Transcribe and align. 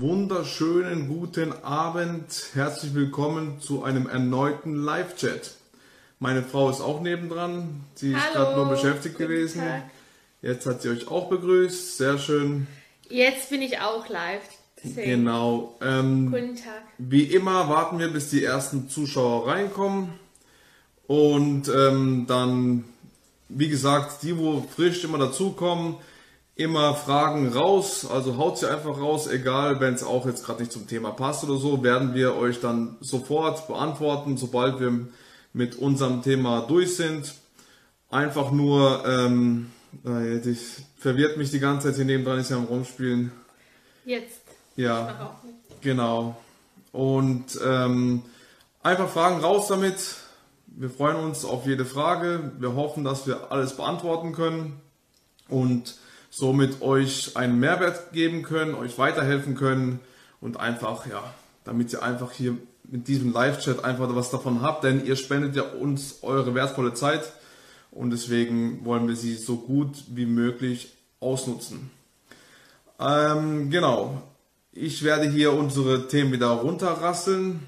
Wunderschönen 0.00 1.06
guten 1.06 1.52
Abend. 1.64 2.24
Herzlich 2.54 2.94
willkommen 2.94 3.60
zu 3.60 3.84
einem 3.84 4.08
erneuten 4.08 4.74
Live-Chat. 4.74 5.50
Meine 6.18 6.42
Frau 6.42 6.70
ist 6.70 6.80
auch 6.80 7.02
nebendran. 7.02 7.84
Sie 7.94 8.12
ist 8.14 8.32
gerade 8.32 8.56
nur 8.56 8.70
beschäftigt 8.70 9.18
gewesen. 9.18 9.60
Tag. 9.60 9.82
Jetzt 10.40 10.64
hat 10.64 10.80
sie 10.80 10.88
euch 10.88 11.08
auch 11.08 11.28
begrüßt. 11.28 11.98
Sehr 11.98 12.16
schön. 12.16 12.68
Jetzt 13.10 13.50
bin 13.50 13.60
ich 13.60 13.80
auch 13.80 14.08
live. 14.08 14.40
Deswegen. 14.82 15.10
Genau. 15.10 15.76
Ähm, 15.82 16.30
Guten 16.30 16.56
Tag. 16.56 16.84
wie 16.96 17.24
immer 17.24 17.68
warten 17.68 17.98
wir, 17.98 18.08
bis 18.08 18.30
die 18.30 18.42
ersten 18.42 18.88
Zuschauer 18.88 19.46
reinkommen. 19.46 20.14
Und 21.06 21.68
ähm, 21.68 22.24
dann, 22.26 22.84
wie 23.50 23.68
gesagt, 23.68 24.22
die, 24.22 24.38
wo 24.38 24.62
frisch 24.74 25.04
immer 25.04 25.18
dazukommen, 25.18 25.96
immer 26.62 26.94
Fragen 26.94 27.48
raus. 27.52 28.06
Also 28.08 28.36
haut 28.36 28.58
sie 28.58 28.70
einfach 28.70 28.98
raus, 28.98 29.26
egal, 29.26 29.80
wenn 29.80 29.94
es 29.94 30.02
auch 30.02 30.26
jetzt 30.26 30.44
gerade 30.44 30.60
nicht 30.60 30.72
zum 30.72 30.86
Thema 30.86 31.10
passt 31.10 31.44
oder 31.44 31.58
so, 31.58 31.82
werden 31.82 32.14
wir 32.14 32.36
euch 32.36 32.60
dann 32.60 32.96
sofort 33.00 33.66
beantworten, 33.66 34.36
sobald 34.36 34.80
wir 34.80 35.08
mit 35.52 35.76
unserem 35.76 36.22
Thema 36.22 36.62
durch 36.62 36.96
sind. 36.96 37.34
Einfach 38.10 38.50
nur, 38.50 39.04
ähm, 39.06 39.70
äh, 40.04 40.54
verwirrt 40.98 41.36
mich 41.36 41.50
die 41.50 41.60
ganze 41.60 41.88
Zeit 41.88 41.96
hier 41.96 42.04
nebendran, 42.04 42.38
ist 42.38 42.50
ja 42.50 42.56
am 42.56 42.64
Rumspielen. 42.64 43.32
Jetzt. 44.04 44.42
Ja. 44.76 45.38
Genau. 45.80 46.36
Und 46.92 47.58
ähm, 47.64 48.22
einfach 48.82 49.08
Fragen 49.08 49.40
raus 49.40 49.68
damit. 49.68 49.96
Wir 50.66 50.90
freuen 50.90 51.16
uns 51.16 51.44
auf 51.44 51.66
jede 51.66 51.84
Frage. 51.84 52.52
Wir 52.58 52.74
hoffen, 52.74 53.04
dass 53.04 53.26
wir 53.26 53.52
alles 53.52 53.76
beantworten 53.76 54.32
können 54.32 54.80
und 55.48 55.96
somit 56.32 56.80
euch 56.80 57.36
einen 57.36 57.60
Mehrwert 57.60 58.12
geben 58.12 58.42
können, 58.42 58.74
euch 58.74 58.96
weiterhelfen 58.96 59.54
können 59.54 60.00
und 60.40 60.58
einfach, 60.58 61.06
ja, 61.06 61.22
damit 61.64 61.92
ihr 61.92 62.02
einfach 62.02 62.32
hier 62.32 62.56
mit 62.84 63.06
diesem 63.06 63.32
Live-Chat 63.32 63.84
einfach 63.84 64.14
was 64.16 64.30
davon 64.30 64.62
habt, 64.62 64.82
denn 64.82 65.04
ihr 65.04 65.16
spendet 65.16 65.54
ja 65.54 65.62
uns 65.62 66.22
eure 66.22 66.54
wertvolle 66.54 66.94
Zeit 66.94 67.30
und 67.90 68.10
deswegen 68.10 68.84
wollen 68.86 69.06
wir 69.06 69.14
sie 69.14 69.34
so 69.34 69.56
gut 69.56 70.04
wie 70.08 70.24
möglich 70.24 70.94
ausnutzen. 71.20 71.90
Ähm, 72.98 73.70
genau. 73.70 74.22
Ich 74.72 75.02
werde 75.02 75.28
hier 75.28 75.52
unsere 75.52 76.08
Themen 76.08 76.32
wieder 76.32 76.48
runterrasseln. 76.48 77.60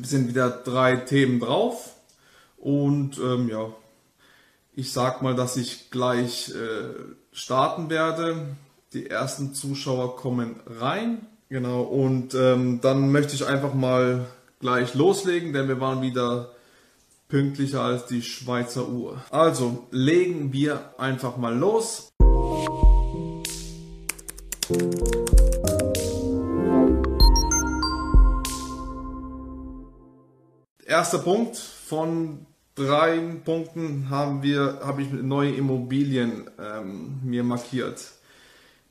Es 0.00 0.10
sind 0.10 0.28
wieder 0.28 0.50
drei 0.50 0.94
Themen 0.96 1.40
drauf. 1.40 1.96
Und 2.58 3.18
ähm, 3.18 3.48
ja, 3.48 3.72
ich 4.76 4.92
sag 4.92 5.20
mal, 5.20 5.34
dass 5.34 5.56
ich 5.56 5.90
gleich 5.90 6.50
äh, 6.50 6.94
starten 7.32 7.90
werde. 7.90 8.56
Die 8.92 9.08
ersten 9.08 9.54
Zuschauer 9.54 10.16
kommen 10.16 10.60
rein. 10.66 11.26
Genau, 11.48 11.82
und 11.82 12.34
ähm, 12.34 12.80
dann 12.80 13.10
möchte 13.12 13.34
ich 13.34 13.46
einfach 13.46 13.74
mal 13.74 14.26
gleich 14.60 14.94
loslegen, 14.94 15.52
denn 15.52 15.68
wir 15.68 15.80
waren 15.80 16.00
wieder 16.00 16.50
pünktlicher 17.28 17.82
als 17.82 18.06
die 18.06 18.22
Schweizer 18.22 18.88
Uhr. 18.88 19.22
Also 19.30 19.86
legen 19.90 20.52
wir 20.52 20.94
einfach 20.98 21.36
mal 21.36 21.56
los. 21.56 22.10
Erster 30.84 31.18
Punkt 31.18 31.56
von 31.56 32.46
drei 32.74 33.18
Punkten 33.44 34.08
haben 34.10 34.42
wir, 34.42 34.80
habe 34.82 35.02
ich 35.02 35.10
neue 35.12 35.52
Immobilien 35.54 36.50
ähm, 36.58 37.20
mir 37.22 37.44
markiert. 37.44 38.02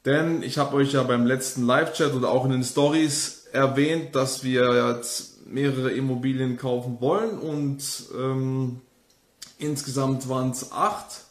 Denn 0.05 0.41
ich 0.41 0.57
habe 0.57 0.75
euch 0.77 0.93
ja 0.93 1.03
beim 1.03 1.25
letzten 1.25 1.65
Live-Chat 1.65 2.13
oder 2.13 2.29
auch 2.29 2.45
in 2.45 2.51
den 2.51 2.63
Stories 2.63 3.45
erwähnt, 3.51 4.15
dass 4.15 4.43
wir 4.43 4.93
jetzt 4.93 5.45
mehrere 5.45 5.91
Immobilien 5.91 6.57
kaufen 6.57 6.97
wollen 7.01 7.37
und 7.37 7.83
ähm, 8.17 8.81
insgesamt 9.57 10.27
waren 10.29 10.51
es 10.51 10.71
acht. 10.71 11.25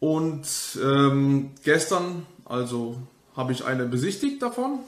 Und 0.00 0.46
ähm, 0.82 1.52
gestern, 1.62 2.26
also 2.44 2.98
habe 3.36 3.52
ich 3.52 3.64
eine 3.64 3.86
besichtigt 3.86 4.42
davon. 4.42 4.80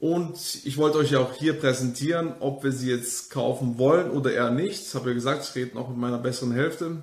Und 0.00 0.60
ich 0.64 0.76
wollte 0.76 0.98
euch 0.98 1.10
ja 1.10 1.18
auch 1.18 1.34
hier 1.34 1.58
präsentieren, 1.58 2.34
ob 2.38 2.62
wir 2.62 2.70
sie 2.70 2.88
jetzt 2.88 3.30
kaufen 3.30 3.78
wollen 3.78 4.10
oder 4.10 4.32
eher 4.32 4.50
nicht. 4.50 4.86
Das 4.86 4.94
habe 4.94 5.08
ja 5.08 5.14
gesagt, 5.14 5.48
ich 5.48 5.54
rede 5.56 5.74
noch 5.74 5.88
mit 5.88 5.98
meiner 5.98 6.18
besseren 6.18 6.52
Hälfte. 6.52 7.02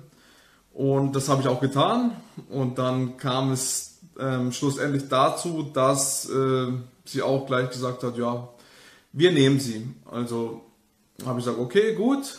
Und 0.72 1.14
das 1.14 1.28
habe 1.28 1.42
ich 1.42 1.48
auch 1.48 1.60
getan. 1.60 2.12
Und 2.48 2.78
dann 2.78 3.18
kam 3.18 3.52
es 3.52 3.98
ähm, 4.18 4.50
schlussendlich 4.50 5.08
dazu, 5.10 5.62
dass 5.74 6.28
äh, 6.30 6.68
sie 7.04 7.20
auch 7.20 7.46
gleich 7.46 7.68
gesagt 7.68 8.02
hat, 8.02 8.16
ja, 8.16 8.48
wir 9.12 9.30
nehmen 9.30 9.60
sie. 9.60 9.86
Also 10.10 10.62
habe 11.26 11.38
ich 11.38 11.44
gesagt, 11.44 11.60
okay, 11.60 11.94
gut. 11.94 12.38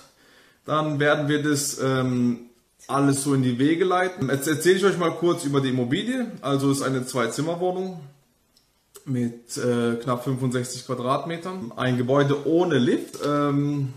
Dann 0.65 0.99
werden 0.99 1.29
wir 1.29 1.43
das 1.43 1.79
ähm, 1.79 2.49
alles 2.87 3.23
so 3.23 3.35
in 3.35 3.43
die 3.43 3.59
Wege 3.59 3.85
leiten. 3.85 4.29
Jetzt 4.29 4.47
erzähle 4.47 4.77
ich 4.77 4.85
euch 4.85 4.97
mal 4.97 5.11
kurz 5.11 5.43
über 5.43 5.61
die 5.61 5.69
Immobilie. 5.69 6.31
Also 6.41 6.71
es 6.71 6.79
ist 6.79 6.83
eine 6.83 7.05
Zwei-Zimmer-Wohnung 7.05 7.99
mit 9.07 9.57
äh, 9.57 9.95
knapp 9.95 10.23
65 10.23 10.85
Quadratmetern. 10.85 11.71
Ein 11.75 11.97
Gebäude 11.97 12.45
ohne 12.47 12.77
Lift. 12.77 13.19
Ähm, 13.25 13.93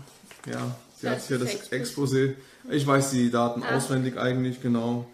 ja, 0.49 0.75
sie 0.99 1.09
hat 1.09 1.17
Das 1.17 1.27
hier 1.27 1.41
ist 1.41 1.53
das 1.63 1.71
Expo. 1.71 2.03
Exposé. 2.03 2.33
Ich 2.69 2.85
weiß 2.87 3.11
die 3.11 3.29
Daten 3.29 3.63
Ah. 3.63 3.75
auswendig 3.75 4.17
eigentlich, 4.17 4.61
genau. 4.61 5.05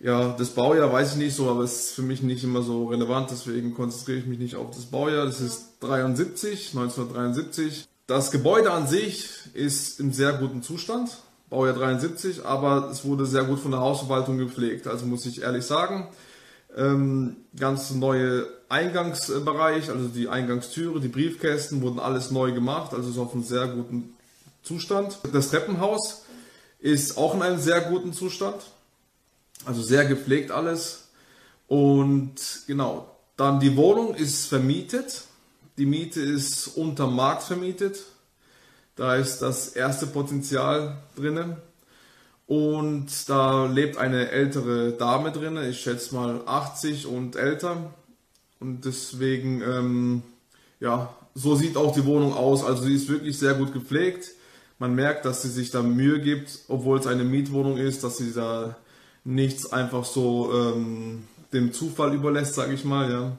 Ja, 0.00 0.34
das 0.36 0.50
Baujahr 0.50 0.92
weiß 0.92 1.12
ich 1.12 1.16
nicht 1.18 1.34
so, 1.36 1.48
aber 1.48 1.62
es 1.62 1.86
ist 1.86 1.92
für 1.94 2.02
mich 2.02 2.22
nicht 2.22 2.44
immer 2.44 2.62
so 2.62 2.86
relevant, 2.88 3.30
deswegen 3.30 3.72
konzentriere 3.74 4.18
ich 4.18 4.26
mich 4.26 4.38
nicht 4.38 4.56
auf 4.56 4.70
das 4.70 4.84
Baujahr. 4.86 5.24
Das 5.24 5.40
ist 5.40 5.78
73, 5.80 6.74
1973. 6.74 7.86
Das 8.06 8.30
Gebäude 8.30 8.72
an 8.72 8.86
sich 8.86 9.28
ist 9.54 9.98
im 10.00 10.12
sehr 10.12 10.34
guten 10.34 10.62
Zustand, 10.62 11.10
Baujahr 11.48 11.74
73, 11.74 12.44
aber 12.44 12.90
es 12.90 13.04
wurde 13.04 13.24
sehr 13.26 13.44
gut 13.44 13.58
von 13.58 13.70
der 13.70 13.80
Hausverwaltung 13.80 14.36
gepflegt, 14.38 14.86
also 14.86 15.06
muss 15.06 15.24
ich 15.26 15.42
ehrlich 15.42 15.64
sagen. 15.64 16.08
Ähm, 16.76 17.36
ganz 17.58 17.90
neue 17.92 18.46
Eingangsbereich, 18.68 19.90
also 19.90 20.08
die 20.08 20.28
Eingangstüre, 20.28 21.00
die 21.00 21.08
Briefkästen 21.08 21.80
wurden 21.80 21.98
alles 21.98 22.30
neu 22.30 22.52
gemacht, 22.52 22.92
also 22.92 23.08
ist 23.08 23.18
auf 23.18 23.32
einem 23.32 23.44
sehr 23.44 23.68
guten 23.68 24.14
Zustand. 24.62 25.18
Das 25.32 25.50
Treppenhaus 25.50 26.24
ist 26.78 27.16
auch 27.16 27.34
in 27.34 27.42
einem 27.42 27.58
sehr 27.58 27.80
guten 27.82 28.12
Zustand, 28.12 28.56
also 29.64 29.80
sehr 29.82 30.04
gepflegt 30.04 30.50
alles. 30.50 31.08
Und 31.68 32.34
genau, 32.66 33.16
dann 33.36 33.60
die 33.60 33.76
Wohnung 33.76 34.14
ist 34.14 34.46
vermietet. 34.46 35.24
Die 35.78 35.86
Miete 35.86 36.20
ist 36.20 36.68
unter 36.68 37.06
Markt 37.06 37.42
vermietet. 37.42 38.04
Da 38.96 39.16
ist 39.16 39.40
das 39.40 39.68
erste 39.68 40.06
Potenzial 40.06 40.96
drinnen. 41.16 41.56
Und 42.46 43.28
da 43.28 43.66
lebt 43.66 43.98
eine 43.98 44.30
ältere 44.30 44.92
Dame 44.92 45.32
drin, 45.32 45.58
ich 45.68 45.80
schätze 45.80 46.14
mal 46.14 46.42
80 46.46 47.06
und 47.06 47.34
älter. 47.34 47.92
Und 48.60 48.84
deswegen, 48.84 49.62
ähm, 49.62 50.22
ja, 50.78 51.14
so 51.34 51.56
sieht 51.56 51.76
auch 51.76 51.92
die 51.92 52.04
Wohnung 52.06 52.34
aus. 52.34 52.64
Also 52.64 52.84
sie 52.84 52.94
ist 52.94 53.08
wirklich 53.08 53.38
sehr 53.38 53.54
gut 53.54 53.72
gepflegt. 53.72 54.30
Man 54.78 54.94
merkt, 54.94 55.24
dass 55.24 55.42
sie 55.42 55.48
sich 55.48 55.70
da 55.70 55.82
Mühe 55.82 56.20
gibt, 56.20 56.60
obwohl 56.68 56.98
es 56.98 57.06
eine 57.06 57.24
Mietwohnung 57.24 57.78
ist, 57.78 58.04
dass 58.04 58.18
sie 58.18 58.32
da 58.32 58.76
nichts 59.24 59.72
einfach 59.72 60.04
so 60.04 60.52
ähm, 60.52 61.24
dem 61.52 61.72
Zufall 61.72 62.14
überlässt, 62.14 62.54
sage 62.54 62.74
ich 62.74 62.84
mal. 62.84 63.10
Ja. 63.10 63.36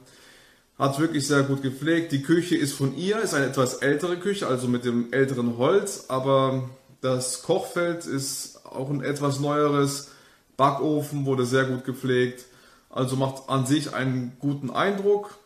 Hat 0.78 1.00
wirklich 1.00 1.26
sehr 1.26 1.42
gut 1.44 1.62
gepflegt. 1.62 2.12
Die 2.12 2.22
Küche 2.22 2.56
ist 2.56 2.74
von 2.74 2.96
ihr, 2.96 3.20
ist 3.20 3.34
eine 3.34 3.46
etwas 3.46 3.74
ältere 3.76 4.18
Küche, 4.18 4.46
also 4.46 4.68
mit 4.68 4.84
dem 4.84 5.12
älteren 5.12 5.56
Holz, 5.56 6.04
aber 6.08 6.68
das 7.00 7.42
Kochfeld 7.42 8.06
ist 8.06 8.57
auch 8.72 8.90
ein 8.90 9.02
etwas 9.02 9.40
neueres. 9.40 10.08
Backofen 10.56 11.24
wurde 11.24 11.46
sehr 11.46 11.64
gut 11.64 11.84
gepflegt, 11.84 12.46
also 12.90 13.16
macht 13.16 13.48
an 13.48 13.66
sich 13.66 13.94
einen 13.94 14.36
guten 14.40 14.70
Eindruck. 14.70 15.38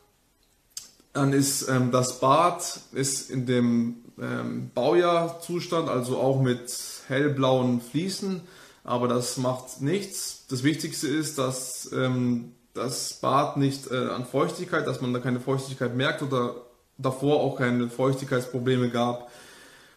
Dann 1.13 1.35
ist 1.35 1.69
ähm, 1.69 1.91
das 1.91 2.21
Bad 2.21 2.81
ist 2.93 3.31
in 3.31 3.45
dem 3.45 3.97
ähm, 4.19 4.71
Baujahrzustand, 4.75 5.89
also 5.89 6.17
auch 6.17 6.41
mit 6.41 6.73
hellblauen 7.09 7.83
Fliesen, 7.83 8.41
aber 8.85 9.09
das 9.09 9.37
macht 9.37 9.83
nichts. 9.83 10.47
Das 10.49 10.63
Wichtigste 10.63 11.09
ist, 11.09 11.37
dass 11.39 11.91
ähm, 11.93 12.53
das 12.73 13.15
Bad 13.15 13.59
nicht 13.59 13.91
äh, 13.91 14.09
an 14.09 14.25
Feuchtigkeit, 14.25 14.87
dass 14.87 15.03
man 15.03 15.13
da 15.13 15.21
keine 15.21 15.41
Feuchtigkeit 15.41 15.95
merkt 15.95 16.23
oder 16.23 16.57
davor 16.97 17.41
auch 17.41 17.57
keine 17.57 17.91
Feuchtigkeitsprobleme 17.91 18.89
gab. 18.89 19.31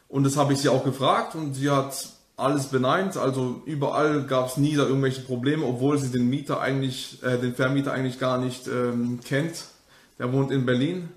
Und 0.09 0.23
das 0.23 0.37
habe 0.37 0.53
ich 0.53 0.59
sie 0.59 0.69
auch 0.69 0.83
gefragt 0.83 1.35
und 1.35 1.53
sie 1.53 1.69
hat 1.69 2.09
alles 2.37 2.67
beneint. 2.67 3.17
Also 3.17 3.61
überall 3.65 4.23
gab 4.23 4.47
es 4.47 4.57
nie 4.57 4.75
da 4.75 4.83
irgendwelche 4.83 5.21
Probleme, 5.21 5.65
obwohl 5.65 5.97
sie 5.97 6.11
den 6.11 6.29
Mieter 6.29 6.59
eigentlich, 6.59 7.23
äh, 7.23 7.37
den 7.37 7.55
Vermieter 7.55 7.93
eigentlich 7.93 8.19
gar 8.19 8.37
nicht 8.37 8.67
ähm, 8.67 9.19
kennt. 9.23 9.65
Der 10.19 10.31
wohnt 10.31 10.51
in 10.51 10.65
Berlin. 10.65 11.09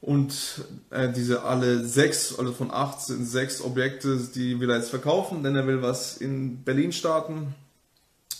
Und 0.00 0.64
äh, 0.90 1.10
diese 1.10 1.42
alle 1.42 1.84
sechs, 1.84 2.38
also 2.38 2.52
von 2.52 2.70
acht 2.70 3.00
sind 3.00 3.26
sechs 3.26 3.62
Objekte, 3.62 4.16
die 4.34 4.60
will 4.60 4.70
er 4.70 4.76
jetzt 4.76 4.90
verkaufen, 4.90 5.42
denn 5.42 5.56
er 5.56 5.66
will 5.66 5.82
was 5.82 6.16
in 6.16 6.62
Berlin 6.62 6.92
starten. 6.92 7.54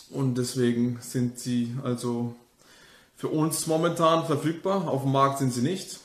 Und 0.09 0.37
deswegen 0.37 0.99
sind 1.01 1.39
sie 1.39 1.75
also 1.83 2.35
für 3.15 3.27
uns 3.27 3.67
momentan 3.67 4.25
verfügbar. 4.25 4.87
Auf 4.87 5.01
dem 5.01 5.11
Markt 5.11 5.39
sind 5.39 5.51
sie 5.51 5.61
nicht. 5.61 5.99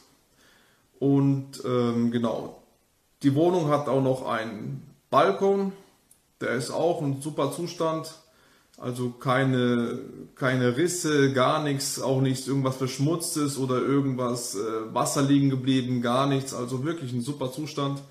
Und 0.98 1.62
ähm, 1.64 2.10
genau, 2.10 2.62
die 3.22 3.34
Wohnung 3.34 3.68
hat 3.68 3.88
auch 3.88 4.02
noch 4.02 4.26
einen 4.26 4.82
Balkon, 5.12 5.72
der 6.40 6.52
ist 6.52 6.70
auch 6.70 7.02
in 7.02 7.20
super 7.20 7.52
Zustand. 7.52 8.14
Also 8.78 9.10
keine, 9.10 9.98
keine 10.34 10.78
Risse, 10.78 11.34
gar 11.34 11.62
nichts, 11.62 12.00
auch 12.00 12.22
nichts 12.22 12.48
irgendwas 12.48 12.76
Verschmutztes 12.76 13.58
oder 13.58 13.76
irgendwas 13.76 14.54
äh, 14.54 14.94
Wasser 14.94 15.20
liegen 15.20 15.50
geblieben, 15.50 16.00
gar 16.00 16.26
nichts. 16.26 16.54
Also 16.54 16.84
wirklich 16.84 17.12
ein 17.12 17.20
super 17.20 17.52
Zustand. 17.52 18.02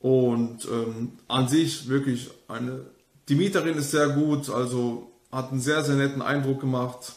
Und 0.00 0.64
ähm, 0.64 1.12
an 1.28 1.46
sich 1.46 1.88
wirklich 1.88 2.30
eine. 2.48 2.80
Die 3.28 3.36
Mieterin 3.36 3.78
ist 3.78 3.92
sehr 3.92 4.08
gut, 4.08 4.50
also 4.50 5.12
hat 5.30 5.52
einen 5.52 5.60
sehr, 5.60 5.84
sehr 5.84 5.94
netten 5.94 6.20
Eindruck 6.20 6.60
gemacht. 6.60 7.12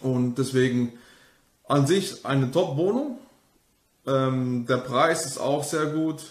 Und 0.00 0.36
deswegen 0.36 0.94
an 1.68 1.86
sich 1.86 2.24
eine 2.24 2.50
Top-Wohnung. 2.50 3.18
Ähm, 4.06 4.64
der 4.66 4.78
Preis 4.78 5.26
ist 5.26 5.38
auch 5.38 5.62
sehr 5.62 5.86
gut. 5.86 6.22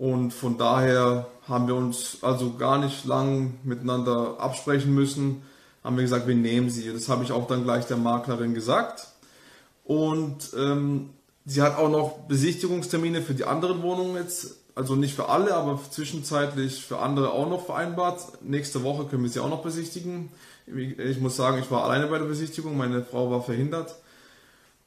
Und 0.00 0.32
von 0.32 0.56
daher 0.56 1.26
haben 1.46 1.68
wir 1.68 1.74
uns 1.74 2.16
also 2.22 2.54
gar 2.54 2.78
nicht 2.78 3.04
lang 3.04 3.58
miteinander 3.64 4.36
absprechen 4.40 4.94
müssen. 4.94 5.42
Haben 5.84 5.96
wir 5.96 6.04
gesagt, 6.04 6.26
wir 6.26 6.34
nehmen 6.34 6.70
sie. 6.70 6.90
Das 6.90 7.10
habe 7.10 7.22
ich 7.22 7.32
auch 7.32 7.46
dann 7.46 7.64
gleich 7.64 7.84
der 7.84 7.98
Maklerin 7.98 8.54
gesagt. 8.54 9.08
Und 9.84 10.54
ähm, 10.56 11.10
sie 11.44 11.60
hat 11.60 11.76
auch 11.76 11.90
noch 11.90 12.20
Besichtigungstermine 12.28 13.20
für 13.20 13.34
die 13.34 13.44
anderen 13.44 13.82
Wohnungen 13.82 14.16
jetzt 14.16 14.56
also 14.74 14.96
nicht 14.96 15.14
für 15.14 15.28
alle, 15.28 15.54
aber 15.54 15.78
zwischenzeitlich 15.90 16.82
für 16.82 17.00
andere 17.00 17.32
auch 17.32 17.50
noch 17.50 17.66
vereinbart. 17.66 18.42
Nächste 18.42 18.82
Woche 18.82 19.04
können 19.04 19.24
wir 19.24 19.28
sie 19.28 19.40
auch 19.40 19.50
noch 19.50 19.62
besichtigen. 19.62 20.30
Ich 20.66 21.20
muss 21.20 21.36
sagen, 21.36 21.58
ich 21.58 21.70
war 21.70 21.84
alleine 21.84 22.06
bei 22.06 22.16
der 22.16 22.24
Besichtigung, 22.24 22.74
meine 22.78 23.04
Frau 23.04 23.30
war 23.30 23.42
verhindert. 23.42 23.96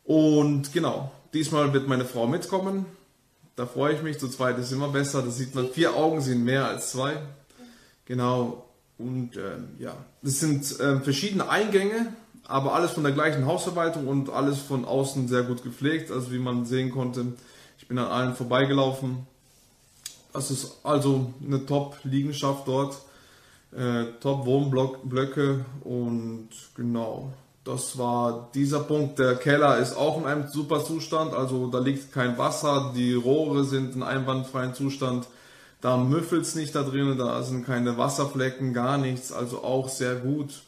Und 0.06 0.74
genau, 0.74 1.12
diesmal 1.36 1.72
wird 1.72 1.88
meine 1.88 2.06
Frau 2.06 2.26
mitkommen. 2.26 2.88
Da 3.56 3.66
freue 3.66 3.94
ich 3.94 4.02
mich, 4.02 4.20
zu 4.20 4.28
zweit 4.28 4.58
ist 4.58 4.72
immer 4.72 4.90
besser. 4.90 5.22
Da 5.22 5.30
sieht 5.30 5.56
man, 5.56 5.70
vier 5.70 5.96
Augen 5.96 6.22
sind 6.22 6.44
mehr 6.44 6.68
als 6.68 6.92
zwei. 6.92 7.18
Genau, 8.06 8.66
und 8.98 9.38
äh, 9.38 9.58
ja, 9.80 9.96
das 10.22 10.40
sind 10.40 10.80
äh, 10.80 11.00
verschiedene 11.00 11.50
Eingänge, 11.50 12.14
aber 12.46 12.74
alles 12.74 12.92
von 12.92 13.04
der 13.04 13.14
gleichen 13.14 13.46
Hausverwaltung 13.46 14.08
und 14.08 14.30
alles 14.30 14.60
von 14.60 14.86
außen 14.86 15.28
sehr 15.28 15.44
gut 15.44 15.64
gepflegt. 15.64 16.12
Also 16.12 16.32
wie 16.32 16.40
man 16.40 16.66
sehen 16.66 16.92
konnte, 16.92 17.34
ich 17.78 17.88
bin 17.88 17.98
an 17.98 18.08
allen 18.08 18.36
vorbeigelaufen 18.36 19.28
das 20.34 20.50
ist 20.50 20.80
also 20.84 21.32
eine 21.46 21.66
Top-Liegenschaft 21.66 22.68
dort, 22.68 22.98
äh, 23.72 24.06
Top-Wohnblöcke 24.20 25.64
und 25.84 26.50
genau, 26.76 27.32
das 27.64 27.98
war 27.98 28.50
dieser 28.54 28.82
Punkt. 28.82 29.20
Der 29.20 29.36
Keller 29.36 29.78
ist 29.78 29.96
auch 29.96 30.18
in 30.18 30.26
einem 30.26 30.48
super 30.48 30.84
Zustand, 30.84 31.34
also 31.34 31.68
da 31.68 31.80
liegt 31.80 32.12
kein 32.12 32.38
Wasser, 32.38 32.92
die 32.96 33.14
Rohre 33.14 33.64
sind 33.64 33.96
in 33.96 34.04
einwandfreien 34.04 34.74
Zustand, 34.74 35.28
da 35.82 35.98
müffelt 35.98 36.44
es 36.44 36.56
nicht 36.56 36.76
da 36.76 36.84
drinnen, 36.84 37.18
da 37.18 37.42
sind 37.44 37.66
keine 37.66 37.98
Wasserflecken, 37.98 38.74
gar 38.74 38.98
nichts, 38.98 39.32
also 39.32 39.64
auch 39.64 39.90
sehr 39.90 40.16
gut. 40.16 40.64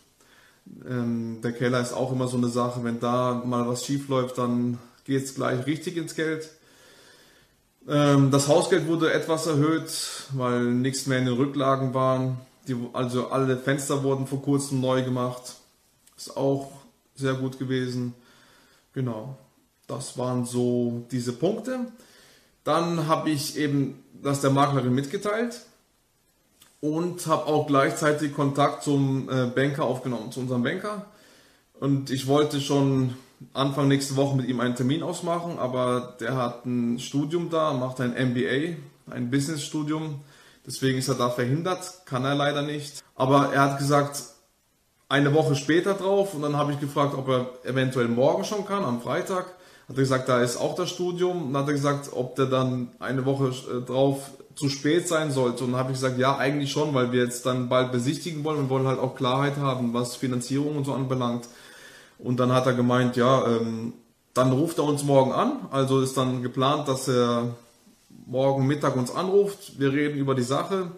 Ähm, 0.90 1.40
der 1.44 1.52
Keller 1.52 1.80
ist 1.80 1.94
auch 1.94 2.12
immer 2.12 2.28
so 2.28 2.38
eine 2.38 2.48
Sache, 2.48 2.84
wenn 2.84 3.00
da 3.00 3.42
mal 3.46 3.68
was 3.68 3.86
schief 3.86 4.08
läuft, 4.10 4.38
dann 4.38 4.80
geht 5.06 5.24
es 5.24 5.36
gleich 5.36 5.66
richtig 5.66 5.98
ins 5.98 6.16
Geld. 6.16 6.50
Ähm, 7.88 8.32
das 8.32 8.48
Hausgeld 8.48 8.88
wurde 8.88 9.14
etwas 9.14 9.48
erhöht, 9.48 9.92
weil 10.34 10.64
nichts 10.64 11.06
mehr 11.06 11.20
in 11.20 11.26
den 11.26 11.36
Rücklagen 11.36 11.94
waren. 11.94 12.40
Die, 12.68 12.76
also 12.94 13.28
alle 13.28 13.58
Fenster 13.58 14.04
wurden 14.04 14.26
vor 14.26 14.42
kurzem 14.42 14.82
neu 14.82 15.04
gemacht. 15.04 15.56
Ist 16.18 16.36
auch 16.36 16.72
sehr 17.16 17.34
gut 17.34 17.58
gewesen. 17.58 18.14
Genau. 18.94 19.38
Das 19.88 20.18
waren 20.18 20.46
so 20.46 21.06
diese 21.12 21.34
Punkte. 21.34 21.92
Dann 22.64 23.08
habe 23.08 23.30
ich 23.30 23.58
eben 23.58 24.04
das 24.22 24.42
der 24.42 24.50
Maklerin 24.50 24.94
mitgeteilt 24.94 25.62
und 26.82 27.26
habe 27.28 27.46
auch 27.48 27.68
gleichzeitig 27.68 28.34
Kontakt 28.34 28.84
zum 28.84 29.30
äh, 29.30 29.46
Banker 29.48 29.86
aufgenommen, 29.86 30.32
zu 30.32 30.40
unserem 30.40 30.64
Banker. 30.64 31.06
Und 31.80 32.10
ich 32.10 32.28
wollte 32.28 32.62
schon 32.62 33.16
Anfang 33.54 33.88
nächste 33.88 34.16
Woche 34.16 34.36
mit 34.36 34.48
ihm 34.48 34.60
einen 34.60 34.76
Termin 34.76 35.04
ausmachen, 35.04 35.60
aber 35.60 36.16
der 36.20 36.36
hat 36.36 36.66
ein 36.66 37.00
Studium 37.00 37.50
da, 37.50 37.74
macht 37.74 38.02
ein 38.02 38.12
MBA, 38.12 38.78
ein 39.12 39.30
Business-Studium. 39.30 40.22
Deswegen 40.66 40.98
ist 40.98 41.10
er 41.10 41.16
da 41.16 41.30
verhindert, 41.30 42.06
kann 42.06 42.26
er 42.26 42.36
leider 42.36 42.62
nicht. 42.62 43.04
Aber 43.16 43.54
er 43.54 43.62
hat 43.62 43.78
gesagt, 43.78 44.24
eine 45.08 45.34
Woche 45.34 45.56
später 45.56 45.94
drauf 45.94 46.34
und 46.34 46.42
dann 46.42 46.58
habe 46.58 46.74
ich 46.74 46.80
gefragt, 46.80 47.16
ob 47.16 47.28
er 47.28 47.48
eventuell 47.64 48.08
morgen 48.08 48.44
schon 48.44 48.66
kann, 48.66 48.84
am 48.84 49.02
Freitag. 49.02 49.46
Hat 49.88 49.98
er 49.98 50.02
gesagt, 50.02 50.30
da 50.30 50.42
ist 50.42 50.58
auch 50.58 50.76
das 50.76 50.90
Studium. 50.90 51.54
Dann 51.54 51.62
hat 51.62 51.70
er 51.70 51.74
gesagt, 51.74 52.10
ob 52.12 52.36
der 52.36 52.48
dann 52.48 52.90
eine 53.00 53.26
Woche 53.26 53.50
äh, 53.50 53.86
drauf 53.86 54.32
zu 54.56 54.70
spät 54.70 55.08
sein 55.08 55.32
sollte. 55.32 55.64
Und 55.64 55.72
dann 55.72 55.80
habe 55.80 55.92
ich 55.92 55.98
gesagt, 55.98 56.18
ja, 56.18 56.38
eigentlich 56.38 56.72
schon, 56.72 56.94
weil 56.94 57.12
wir 57.12 57.24
jetzt 57.24 57.46
dann 57.46 57.70
bald 57.70 57.92
besichtigen 57.92 58.44
wollen 58.44 58.60
und 58.60 58.70
wollen 58.70 58.88
halt 58.88 59.00
auch 59.00 59.16
Klarheit 59.16 59.58
haben, 59.58 59.94
was 59.94 60.16
Finanzierung 60.16 60.78
und 60.78 60.86
so 60.86 60.94
anbelangt. 60.94 61.48
Und 62.18 62.40
dann 62.40 62.52
hat 62.52 62.66
er 62.66 62.74
gemeint, 62.74 63.16
ja, 63.16 63.46
ähm, 63.46 63.94
dann 64.34 64.52
ruft 64.52 64.80
er 64.80 64.86
uns 64.86 65.04
morgen 65.04 65.34
an. 65.34 65.68
Also 65.72 66.02
ist 66.02 66.18
dann 66.18 66.42
geplant, 66.42 66.88
dass 66.88 67.08
er 67.08 67.56
morgen 68.26 68.66
Mittag 68.66 68.96
uns 68.96 69.14
anruft. 69.14 69.80
Wir 69.80 69.94
reden 69.94 70.18
über 70.18 70.34
die 70.34 70.44
Sache. 70.44 70.92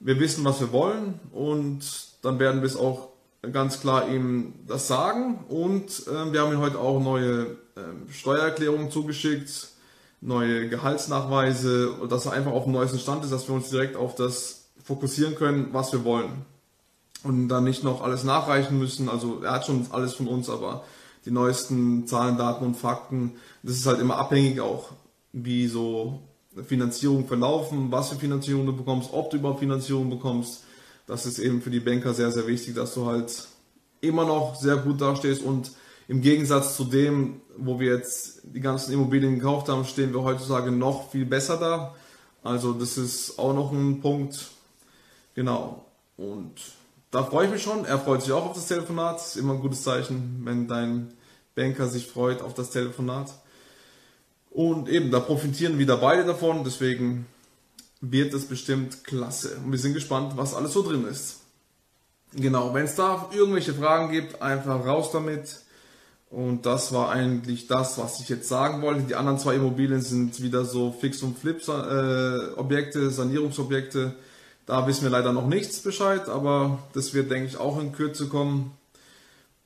Wir 0.00 0.18
wissen, 0.18 0.44
was 0.44 0.60
wir 0.60 0.72
wollen. 0.72 1.20
Und 1.32 1.82
dann 2.22 2.38
werden 2.38 2.62
wir 2.62 2.66
es 2.66 2.76
auch 2.76 3.08
ganz 3.52 3.80
klar 3.80 4.08
ihm 4.08 4.54
das 4.66 4.86
sagen. 4.86 5.44
Und 5.48 6.06
äh, 6.06 6.32
wir 6.32 6.40
haben 6.40 6.52
ihm 6.52 6.60
heute 6.60 6.78
auch 6.78 7.00
neue 7.00 7.56
äh, 7.76 8.12
Steuererklärungen 8.12 8.90
zugeschickt, 8.90 9.68
neue 10.20 10.68
Gehaltsnachweise, 10.68 11.94
dass 12.08 12.26
er 12.26 12.32
einfach 12.32 12.52
auf 12.52 12.64
dem 12.64 12.72
neuesten 12.72 12.98
Stand 12.98 13.24
ist, 13.24 13.32
dass 13.32 13.48
wir 13.48 13.54
uns 13.54 13.70
direkt 13.70 13.96
auf 13.96 14.14
das 14.14 14.66
fokussieren 14.82 15.34
können, 15.34 15.68
was 15.72 15.92
wir 15.92 16.04
wollen 16.04 16.44
und 17.24 17.48
dann 17.48 17.64
nicht 17.64 17.82
noch 17.82 18.02
alles 18.02 18.22
nachreichen 18.22 18.78
müssen. 18.78 19.08
Also 19.08 19.42
er 19.42 19.52
hat 19.52 19.66
schon 19.66 19.86
alles 19.90 20.14
von 20.14 20.28
uns, 20.28 20.48
aber 20.48 20.84
die 21.24 21.30
neuesten 21.30 22.06
Zahlen, 22.06 22.36
Daten 22.36 22.64
und 22.64 22.76
Fakten, 22.76 23.32
das 23.62 23.76
ist 23.76 23.86
halt 23.86 24.00
immer 24.00 24.18
abhängig 24.18 24.60
auch, 24.60 24.90
wie 25.32 25.66
so 25.66 26.20
Finanzierung 26.66 27.26
verlaufen, 27.26 27.90
was 27.90 28.10
für 28.10 28.16
Finanzierung 28.16 28.66
du 28.66 28.76
bekommst, 28.76 29.10
ob 29.12 29.30
du 29.30 29.38
überhaupt 29.38 29.60
Finanzierung 29.60 30.10
bekommst. 30.10 30.63
Das 31.06 31.26
ist 31.26 31.38
eben 31.38 31.60
für 31.60 31.70
die 31.70 31.80
Banker 31.80 32.14
sehr, 32.14 32.30
sehr 32.30 32.46
wichtig, 32.46 32.74
dass 32.74 32.94
du 32.94 33.06
halt 33.06 33.48
immer 34.00 34.24
noch 34.24 34.54
sehr 34.54 34.76
gut 34.76 35.00
dastehst 35.00 35.42
und 35.42 35.72
im 36.08 36.20
Gegensatz 36.20 36.76
zu 36.76 36.84
dem, 36.84 37.40
wo 37.56 37.80
wir 37.80 37.96
jetzt 37.96 38.42
die 38.44 38.60
ganzen 38.60 38.92
Immobilien 38.92 39.36
gekauft 39.36 39.68
haben, 39.68 39.84
stehen 39.84 40.12
wir 40.12 40.22
heutzutage 40.22 40.70
noch 40.70 41.10
viel 41.10 41.24
besser 41.24 41.56
da. 41.56 41.94
Also 42.42 42.74
das 42.74 42.98
ist 42.98 43.38
auch 43.38 43.54
noch 43.54 43.72
ein 43.72 44.00
Punkt. 44.00 44.50
Genau. 45.34 45.86
Und 46.16 46.52
da 47.10 47.24
freue 47.24 47.46
ich 47.46 47.52
mich 47.52 47.62
schon. 47.62 47.86
Er 47.86 47.98
freut 47.98 48.22
sich 48.22 48.32
auch 48.32 48.44
auf 48.44 48.54
das 48.54 48.66
Telefonat. 48.66 49.18
Ist 49.18 49.36
immer 49.36 49.54
ein 49.54 49.60
gutes 49.60 49.82
Zeichen, 49.82 50.42
wenn 50.44 50.68
dein 50.68 51.14
Banker 51.54 51.88
sich 51.88 52.06
freut 52.06 52.42
auf 52.42 52.52
das 52.52 52.70
Telefonat. 52.70 53.32
Und 54.50 54.88
eben, 54.88 55.10
da 55.10 55.20
profitieren 55.20 55.78
wieder 55.78 55.96
beide 55.96 56.24
davon. 56.24 56.64
Deswegen 56.64 57.26
wird 58.10 58.34
es 58.34 58.46
bestimmt 58.46 59.04
klasse. 59.04 59.56
Und 59.64 59.72
wir 59.72 59.78
sind 59.78 59.94
gespannt, 59.94 60.36
was 60.36 60.54
alles 60.54 60.72
so 60.72 60.82
drin 60.82 61.06
ist. 61.06 61.40
Genau, 62.34 62.74
wenn 62.74 62.84
es 62.84 62.96
da 62.96 63.30
irgendwelche 63.32 63.74
Fragen 63.74 64.10
gibt, 64.10 64.42
einfach 64.42 64.84
raus 64.84 65.10
damit. 65.12 65.60
Und 66.30 66.66
das 66.66 66.92
war 66.92 67.10
eigentlich 67.10 67.68
das, 67.68 67.96
was 67.98 68.20
ich 68.20 68.28
jetzt 68.28 68.48
sagen 68.48 68.82
wollte. 68.82 69.02
Die 69.02 69.14
anderen 69.14 69.38
zwei 69.38 69.54
Immobilien 69.54 70.02
sind 70.02 70.42
wieder 70.42 70.64
so 70.64 70.92
Fix- 70.92 71.22
und 71.22 71.38
Flip-Objekte, 71.38 73.10
Sanierungsobjekte 73.10 74.14
da 74.66 74.86
wissen 74.86 75.02
wir 75.02 75.10
leider 75.10 75.32
noch 75.32 75.46
nichts 75.46 75.80
Bescheid, 75.80 76.28
aber 76.28 76.78
das 76.94 77.12
wird, 77.12 77.30
denke 77.30 77.48
ich, 77.48 77.58
auch 77.58 77.78
in 77.78 77.92
Kürze 77.92 78.28
kommen. 78.28 78.72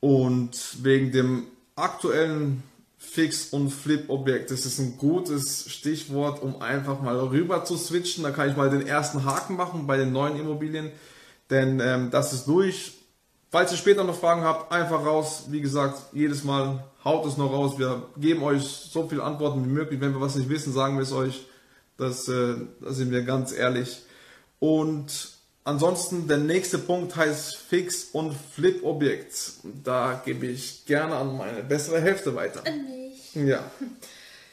Und 0.00 0.82
wegen 0.82 1.12
dem 1.12 1.46
aktuellen 1.76 2.62
Fix- 2.98 3.50
und 3.50 3.70
Flip-Objekt, 3.70 4.50
das 4.50 4.66
ist 4.66 4.80
ein 4.80 4.98
gutes 4.98 5.70
Stichwort, 5.70 6.42
um 6.42 6.60
einfach 6.60 7.00
mal 7.00 7.16
rüber 7.16 7.64
zu 7.64 7.76
switchen. 7.76 8.24
Da 8.24 8.32
kann 8.32 8.50
ich 8.50 8.56
mal 8.56 8.70
den 8.70 8.86
ersten 8.86 9.24
Haken 9.24 9.56
machen 9.56 9.86
bei 9.86 9.96
den 9.96 10.12
neuen 10.12 10.38
Immobilien, 10.38 10.90
denn 11.48 11.80
ähm, 11.80 12.10
das 12.10 12.32
ist 12.32 12.46
durch. 12.46 12.94
Falls 13.50 13.70
ihr 13.72 13.78
später 13.78 14.04
noch 14.04 14.18
Fragen 14.18 14.42
habt, 14.42 14.72
einfach 14.72 15.06
raus. 15.06 15.44
Wie 15.48 15.60
gesagt, 15.60 16.02
jedes 16.12 16.44
Mal 16.44 16.84
haut 17.04 17.24
es 17.24 17.38
noch 17.38 17.50
raus. 17.50 17.78
Wir 17.78 18.02
geben 18.18 18.42
euch 18.42 18.62
so 18.62 19.08
viele 19.08 19.22
Antworten 19.22 19.64
wie 19.64 19.70
möglich. 19.70 20.00
Wenn 20.00 20.12
wir 20.12 20.20
was 20.20 20.36
nicht 20.36 20.50
wissen, 20.50 20.72
sagen 20.72 20.96
wir 20.96 21.02
es 21.02 21.12
euch. 21.12 21.46
Das, 21.96 22.28
äh, 22.28 22.56
da 22.80 22.92
sind 22.92 23.10
wir 23.10 23.22
ganz 23.22 23.52
ehrlich. 23.52 24.02
Und 24.58 25.37
ansonsten 25.68 26.26
der 26.26 26.38
nächste 26.38 26.78
Punkt 26.78 27.14
heißt 27.14 27.56
Fix- 27.56 28.04
und 28.12 28.34
Flip-Objekt. 28.54 29.34
Da 29.84 30.22
gebe 30.24 30.46
ich 30.46 30.86
gerne 30.86 31.16
an 31.16 31.36
meine 31.36 31.62
bessere 31.62 32.00
Hälfte 32.00 32.34
weiter. 32.34 32.62
An 32.66 32.84
mich. 32.84 33.34
Ja. 33.34 33.70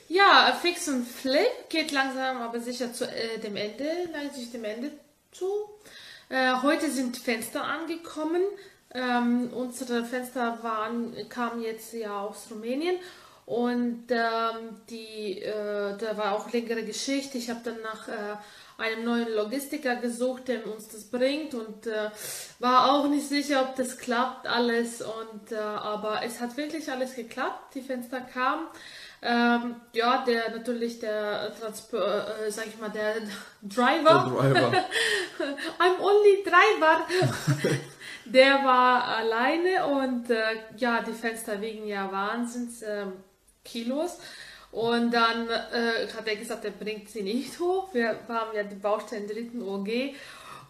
Ja, 0.07 0.55
Fix 0.61 0.87
und 0.87 1.03
Flip 1.07 1.67
geht 1.67 1.91
langsam 1.91 2.37
aber 2.37 2.59
sicher 2.59 2.93
zu 2.93 3.05
äh, 3.05 3.39
dem 3.39 3.55
Ende, 3.55 3.85
neigt 4.13 4.35
sich 4.35 4.51
dem 4.51 4.63
Ende 4.63 4.91
zu. 5.31 5.47
Äh, 6.29 6.53
heute 6.61 6.91
sind 6.91 7.17
Fenster 7.17 7.63
angekommen. 7.63 8.43
Ähm, 8.93 9.49
unsere 9.51 10.05
Fenster 10.05 10.59
waren, 10.61 11.27
kamen 11.27 11.63
jetzt 11.63 11.91
ja 11.93 12.21
aus 12.21 12.45
Rumänien 12.51 12.97
Und 13.47 14.05
ähm, 14.09 14.77
die, 14.89 15.41
äh, 15.41 15.97
da 15.97 16.17
war 16.17 16.35
auch 16.35 16.53
längere 16.53 16.83
Geschichte. 16.83 17.39
Ich 17.39 17.49
habe 17.49 17.61
dann 17.63 17.81
nach 17.81 18.07
einem 18.77 19.05
neuen 19.05 19.33
Logistiker 19.33 19.95
gesucht, 19.95 20.47
der 20.47 20.67
uns 20.67 20.87
das 20.87 21.05
bringt 21.05 21.53
und 21.53 21.87
äh, 21.87 22.09
war 22.59 22.91
auch 22.91 23.07
nicht 23.07 23.27
sicher, 23.27 23.61
ob 23.61 23.75
das 23.75 23.97
klappt 23.97 24.47
alles. 24.47 25.01
Und 25.01 25.51
äh, 25.51 25.55
aber 25.55 26.21
es 26.23 26.41
hat 26.41 26.57
wirklich 26.57 26.91
alles 26.91 27.15
geklappt. 27.15 27.75
Die 27.75 27.81
Fenster 27.81 28.21
kamen. 28.21 28.67
Ähm, 29.21 29.77
ja, 29.93 30.23
der 30.25 30.51
natürlich 30.51 30.99
der 30.99 31.53
Transport, 31.59 32.27
äh, 32.45 32.51
sag 32.51 32.67
ich 32.67 32.77
mal, 32.79 32.89
der 32.89 33.15
Driver. 33.61 34.31
Der 34.43 34.53
Driver. 34.53 34.71
I'm 35.79 35.99
only 35.99 36.43
Driver. 36.43 37.07
der 38.25 38.63
war 38.63 39.03
alleine 39.05 39.85
und 39.87 40.29
äh, 40.29 40.43
ja, 40.77 41.01
die 41.01 41.13
Fenster 41.13 41.61
wiegen 41.61 41.87
ja 41.87 42.11
Wahnsinns 42.11 42.81
äh, 42.81 43.05
Kilos. 43.63 44.19
Und 44.75 45.11
dann 45.11 45.47
äh, 45.47 46.05
hat 46.13 46.27
er 46.27 46.35
gesagt, 46.35 46.65
er 46.65 46.71
bringt 46.71 47.09
sie 47.09 47.23
nicht 47.23 47.57
hoch. 47.61 47.93
Wir 47.93 48.09
haben 48.27 48.53
ja 48.53 48.63
die 48.63 48.75
Baustelle 48.75 49.25
dritten 49.25 49.61
OG. 49.61 49.87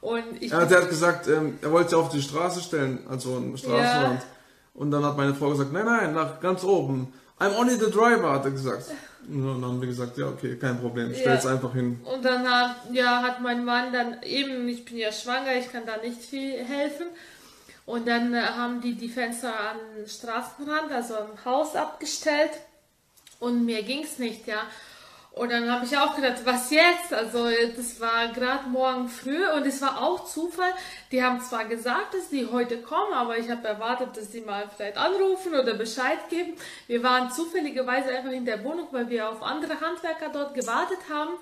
Und 0.02 0.40
ich 0.40 0.52
ja, 0.52 0.64
der 0.64 0.84
hat 0.84 0.90
gesagt, 0.90 1.28
ähm, 1.28 1.58
er 1.60 1.72
wollte 1.72 1.90
sie 1.90 1.98
auf 1.98 2.10
die 2.10 2.22
Straße 2.22 2.62
stellen, 2.62 3.00
also 3.10 3.38
ein 3.38 3.58
Straßenrand. 3.58 4.22
Ja. 4.22 4.28
Und 4.76 4.92
dann 4.92 5.04
hat 5.04 5.18
meine 5.18 5.34
Frau 5.34 5.50
gesagt, 5.50 5.74
nein, 5.74 5.86
nein, 5.86 6.14
nach 6.14 6.40
ganz 6.40 6.64
oben. 6.64 7.12
I'm 7.40 7.58
only 7.58 7.74
the 7.74 7.90
driver, 7.90 8.34
hat 8.34 8.46
er 8.46 8.52
gesagt. 8.52 8.92
Und 9.28 9.44
dann 9.44 9.66
haben 9.66 9.82
wir 9.82 9.88
gesagt, 9.88 10.20
ja, 10.20 10.28
okay, 10.28 10.56
kein 10.56 10.80
Problem, 10.80 11.12
stell 11.12 11.26
ja. 11.26 11.34
es 11.40 11.48
einfach 11.48 11.74
hin. 11.74 12.00
Und 12.04 12.24
dann 12.24 12.48
hat, 12.48 12.76
ja, 12.92 13.24
hat 13.24 13.42
mein 13.42 13.66
Mann 13.66 13.92
dann 13.92 14.22
eben, 14.22 14.68
ich 14.68 14.86
bin 14.86 14.98
ja 14.98 15.12
schwanger, 15.12 15.56
ich 15.56 15.72
kann 15.72 15.88
da 15.88 15.98
nicht 15.98 16.22
viel 16.22 16.64
helfen. 16.64 17.08
Und 17.88 18.08
dann 18.08 18.36
äh, 18.36 18.42
haben 18.42 18.82
die 18.82 18.94
die 18.94 19.10
Fenster 19.10 19.50
an 19.50 19.78
den 19.98 20.08
Straßenrand, 20.08 20.92
also 20.92 21.16
am 21.16 21.44
Haus 21.44 21.76
abgestellt. 21.76 22.52
Und 23.40 23.66
mir 23.66 23.84
ging 23.84 24.04
es 24.04 24.20
nicht, 24.20 24.48
ja. 24.48 24.64
Und 25.36 25.52
dann 25.52 25.70
habe 25.70 25.84
ich 25.84 25.98
auch 25.98 26.16
gedacht, 26.16 26.46
was 26.46 26.72
jetzt? 26.72 27.12
Also 27.12 27.50
das 27.76 28.00
war 28.00 28.30
gerade 28.30 28.70
morgen 28.70 29.10
früh 29.10 29.46
und 29.50 29.66
es 29.66 29.82
war 29.82 30.02
auch 30.02 30.24
Zufall. 30.24 30.72
Die 31.12 31.22
haben 31.22 31.42
zwar 31.42 31.66
gesagt, 31.66 32.14
dass 32.14 32.30
die 32.30 32.48
heute 32.50 32.82
kommen, 32.82 33.12
aber 33.12 33.38
ich 33.38 33.50
habe 33.50 33.68
erwartet, 33.68 34.16
dass 34.16 34.32
sie 34.32 34.40
mal 34.40 34.70
vielleicht 34.74 34.96
anrufen 34.96 35.54
oder 35.54 35.74
Bescheid 35.74 36.30
geben. 36.30 36.54
Wir 36.88 37.04
waren 37.04 37.30
zufälligerweise 37.32 38.16
einfach 38.16 38.32
in 38.32 38.46
der 38.46 38.64
Wohnung, 38.64 38.88
weil 38.92 39.10
wir 39.10 39.30
auf 39.30 39.44
andere 39.44 39.82
Handwerker 39.82 40.30
dort 40.30 40.54
gewartet 40.54 41.00
haben, 41.12 41.34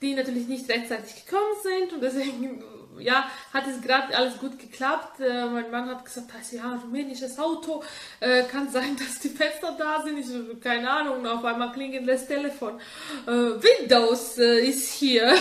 die 0.00 0.14
natürlich 0.14 0.48
nicht 0.48 0.70
rechtzeitig 0.70 1.26
gekommen 1.26 1.52
sind 1.62 1.92
und 1.92 2.02
deswegen 2.02 2.64
ja, 2.98 3.24
hat 3.52 3.64
es 3.66 3.80
gerade 3.80 4.16
alles 4.16 4.38
gut 4.38 4.58
geklappt. 4.58 5.20
Äh, 5.20 5.46
mein 5.46 5.70
Mann 5.70 5.88
hat 5.88 6.04
gesagt, 6.04 6.28
das 6.32 6.46
ist 6.46 6.52
ja 6.52 6.70
ein 6.70 6.78
rumänisches 6.78 7.38
Auto, 7.38 7.82
äh, 8.20 8.42
kann 8.44 8.70
sein, 8.70 8.96
dass 8.98 9.18
die 9.18 9.28
Fenster 9.28 9.74
da 9.78 10.02
sind. 10.02 10.18
Ich 10.18 10.26
so, 10.26 10.38
keine 10.60 10.90
Ahnung, 10.90 11.20
und 11.20 11.26
auf 11.26 11.44
einmal 11.44 11.72
klingelt 11.72 12.08
das 12.08 12.26
Telefon. 12.26 12.80
Äh, 13.26 13.30
Windows 13.30 14.38
äh, 14.38 14.66
ist 14.66 14.92
hier. 14.92 15.34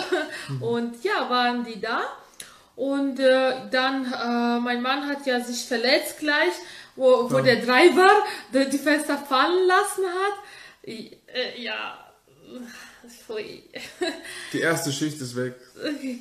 Mhm. 0.50 0.64
Und 0.72 1.04
ja, 1.04 1.30
waren 1.30 1.64
die 1.64 1.80
da. 1.80 2.02
Und 2.76 3.20
äh, 3.20 3.54
dann, 3.70 4.06
äh, 4.06 4.60
mein 4.60 4.82
Mann 4.82 5.08
hat 5.08 5.26
ja 5.26 5.40
sich 5.40 5.66
verletzt 5.66 6.20
gleich, 6.20 6.54
wo, 6.96 7.30
wo 7.30 7.38
ja. 7.38 7.44
der 7.44 7.56
Driver 7.58 8.10
die, 8.54 8.70
die 8.70 8.78
Fenster 8.78 9.18
fallen 9.18 9.68
lassen 9.68 10.06
hat. 10.06 11.04
Ja, 11.58 12.12
pfui. 13.26 13.64
Die 14.54 14.60
erste 14.60 14.92
Schicht 14.92 15.20
ist 15.22 15.36
weg. 15.36 15.56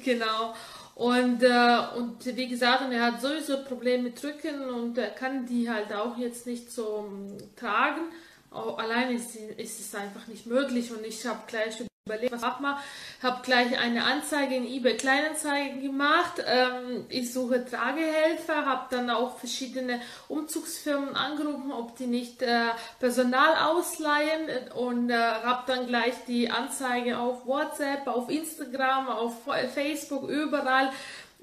Genau. 0.04 0.54
Und, 1.00 1.42
äh, 1.42 1.78
und 1.96 2.26
wie 2.36 2.46
gesagt, 2.46 2.82
er 2.92 3.02
hat 3.06 3.22
sowieso 3.22 3.64
Probleme 3.64 4.02
mit 4.02 4.22
Rücken 4.22 4.68
und 4.68 4.98
er 4.98 5.08
kann 5.08 5.46
die 5.46 5.70
halt 5.70 5.94
auch 5.94 6.18
jetzt 6.18 6.46
nicht 6.46 6.70
so 6.70 6.88
um, 6.88 7.38
tragen. 7.56 8.02
Auch 8.50 8.76
allein 8.76 9.16
ist, 9.16 9.34
ist, 9.34 9.80
es 9.80 9.94
einfach 9.94 10.26
nicht 10.26 10.44
möglich 10.44 10.92
und 10.92 11.02
ich 11.06 11.26
habe 11.26 11.40
gleich 11.46 11.80
überlegt, 12.10 12.32
was 12.32 12.42
mach 12.42 12.60
mal, 12.60 12.76
habe 13.22 13.42
gleich 13.42 13.78
eine 13.78 14.04
Anzeige 14.04 14.56
in 14.56 14.66
eBay 14.66 14.96
Kleinanzeigen 14.96 15.80
gemacht. 15.80 16.42
Ähm, 16.44 17.06
ich 17.08 17.32
suche 17.32 17.64
Tragehelfer, 17.64 18.66
habe 18.66 18.86
dann 18.90 19.10
auch 19.10 19.38
verschiedene 19.38 20.00
Umzugsfirmen 20.28 21.14
angerufen, 21.14 21.72
ob 21.72 21.96
die 21.96 22.06
nicht 22.06 22.42
äh, 22.42 22.70
Personal 22.98 23.56
ausleihen 23.56 24.70
und 24.74 25.10
äh, 25.10 25.14
habe 25.14 25.62
dann 25.66 25.86
gleich 25.86 26.14
die 26.26 26.50
Anzeige 26.50 27.18
auf 27.18 27.46
WhatsApp, 27.46 28.06
auf 28.06 28.28
Instagram, 28.28 29.08
auf 29.08 29.34
Facebook, 29.74 30.28
überall 30.28 30.90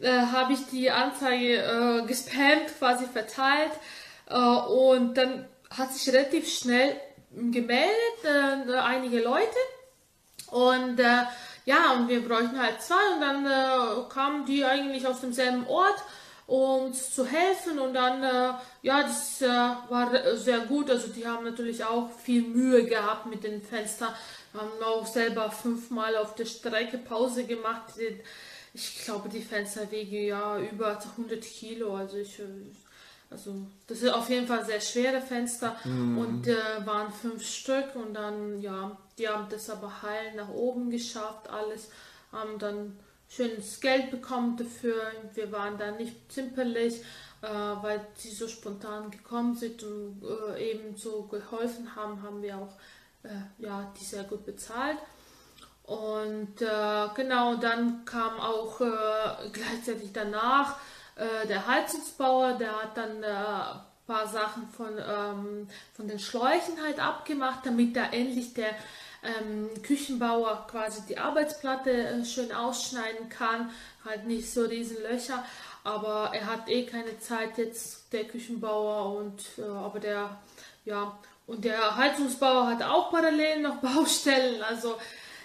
äh, 0.01 0.09
habe 0.09 0.53
ich 0.53 0.65
die 0.67 0.91
Anzeige 0.91 1.57
äh, 1.57 2.07
gespammt, 2.07 2.77
quasi 2.77 3.05
verteilt 3.05 3.71
äh, 4.29 4.35
und 4.35 5.17
dann 5.17 5.45
hat 5.69 5.93
sich 5.93 6.13
relativ 6.13 6.51
schnell 6.51 6.95
gemeldet, 7.31 8.23
äh, 8.23 8.73
einige 8.73 9.21
Leute 9.21 9.57
und 10.51 10.99
äh, 10.99 11.23
ja, 11.65 11.93
und 11.93 12.07
wir 12.07 12.25
bräuchten 12.25 12.59
halt 12.59 12.81
zwei 12.81 13.13
und 13.13 13.21
dann 13.21 13.45
äh, 13.45 14.09
kamen 14.09 14.45
die 14.45 14.63
eigentlich 14.63 15.05
aus 15.05 15.19
demselben 15.19 15.67
Ort, 15.67 16.01
um 16.45 16.85
uns 16.85 17.13
zu 17.13 17.25
helfen 17.25 17.77
und 17.77 17.93
dann, 17.93 18.23
äh, 18.23 18.53
ja, 18.81 19.03
das 19.03 19.41
äh, 19.41 19.47
war 19.47 20.09
sehr 20.37 20.59
gut. 20.59 20.89
Also 20.89 21.09
die 21.09 21.27
haben 21.27 21.43
natürlich 21.43 21.83
auch 21.83 22.09
viel 22.11 22.43
Mühe 22.43 22.85
gehabt 22.85 23.25
mit 23.25 23.43
den 23.43 23.61
Fenstern, 23.61 24.13
haben 24.53 24.81
auch 24.81 25.05
selber 25.05 25.51
fünfmal 25.51 26.15
auf 26.15 26.35
der 26.35 26.45
Strecke 26.45 26.97
Pause 26.97 27.43
gemacht. 27.43 27.93
Ich 28.73 29.03
glaube, 29.03 29.27
die 29.27 29.41
Fenster 29.41 29.91
wiegen 29.91 30.25
ja 30.27 30.57
über 30.59 30.97
100 30.97 31.41
Kilo, 31.41 31.95
also 31.95 32.15
ich 32.15 32.39
also 33.29 33.55
das 33.87 34.01
ist 34.01 34.13
auf 34.13 34.29
jeden 34.29 34.47
Fall 34.47 34.65
sehr 34.65 34.79
schwere 34.79 35.21
Fenster 35.21 35.75
mhm. 35.83 36.17
und 36.17 36.47
äh, 36.47 36.55
waren 36.85 37.11
fünf 37.11 37.45
Stück 37.45 37.95
und 37.95 38.13
dann 38.13 38.61
ja, 38.61 38.97
die 39.17 39.27
haben 39.27 39.47
das 39.49 39.69
aber 39.69 40.01
heil 40.01 40.35
nach 40.35 40.49
oben 40.49 40.89
geschafft, 40.89 41.49
alles, 41.49 41.89
haben 42.31 42.57
dann 42.59 42.97
schönes 43.29 43.79
Geld 43.81 44.11
bekommen 44.11 44.55
dafür. 44.57 45.11
Wir 45.33 45.51
waren 45.51 45.77
da 45.77 45.91
nicht 45.91 46.31
zimperlich, 46.31 47.01
äh, 47.41 47.47
weil 47.47 48.05
sie 48.15 48.31
so 48.31 48.47
spontan 48.47 49.11
gekommen 49.11 49.55
sind 49.55 49.83
und 49.83 50.23
äh, 50.55 50.71
eben 50.71 50.95
so 50.95 51.23
geholfen 51.23 51.95
haben, 51.95 52.21
haben 52.21 52.41
wir 52.41 52.57
auch 52.57 52.73
äh, 53.23 53.63
ja, 53.63 53.91
die 53.99 54.05
sehr 54.05 54.23
gut 54.23 54.45
bezahlt. 54.45 54.97
Und 55.83 56.61
äh, 56.61 57.07
genau, 57.15 57.55
dann 57.55 58.03
kam 58.05 58.39
auch 58.39 58.81
äh, 58.81 59.49
gleichzeitig 59.53 60.11
danach 60.13 60.77
äh, 61.17 61.47
der 61.47 61.67
Heizungsbauer, 61.67 62.53
der 62.53 62.81
hat 62.81 62.95
dann 62.95 63.17
ein 63.17 63.23
äh, 63.23 63.79
paar 64.07 64.27
Sachen 64.27 64.67
von, 64.69 64.97
ähm, 64.97 65.67
von 65.93 66.07
den 66.07 66.19
Schläuchen 66.19 66.81
halt 66.83 66.99
abgemacht, 66.99 67.65
damit 67.65 67.95
da 67.95 68.05
endlich 68.05 68.53
der 68.53 68.69
ähm, 69.23 69.69
Küchenbauer 69.83 70.67
quasi 70.69 71.01
die 71.07 71.17
Arbeitsplatte 71.17 71.91
äh, 71.91 72.25
schön 72.25 72.51
ausschneiden 72.51 73.29
kann. 73.29 73.71
Halt 74.05 74.25
nicht 74.25 74.51
so 74.51 74.63
riesen 74.63 75.01
Löcher, 75.03 75.43
aber 75.83 76.31
er 76.33 76.45
hat 76.45 76.69
eh 76.69 76.85
keine 76.85 77.19
Zeit 77.19 77.57
jetzt, 77.57 78.13
der 78.13 78.25
Küchenbauer 78.25 79.17
und 79.17 79.41
äh, 79.57 79.63
aber 79.63 79.99
der, 79.99 80.37
ja, 80.85 81.17
und 81.45 81.63
der 81.65 81.95
Heizungsbauer 81.95 82.67
hat 82.67 82.83
auch 82.83 83.11
parallel 83.11 83.61
noch 83.61 83.75
Baustellen, 83.81 84.61
also 84.61 84.97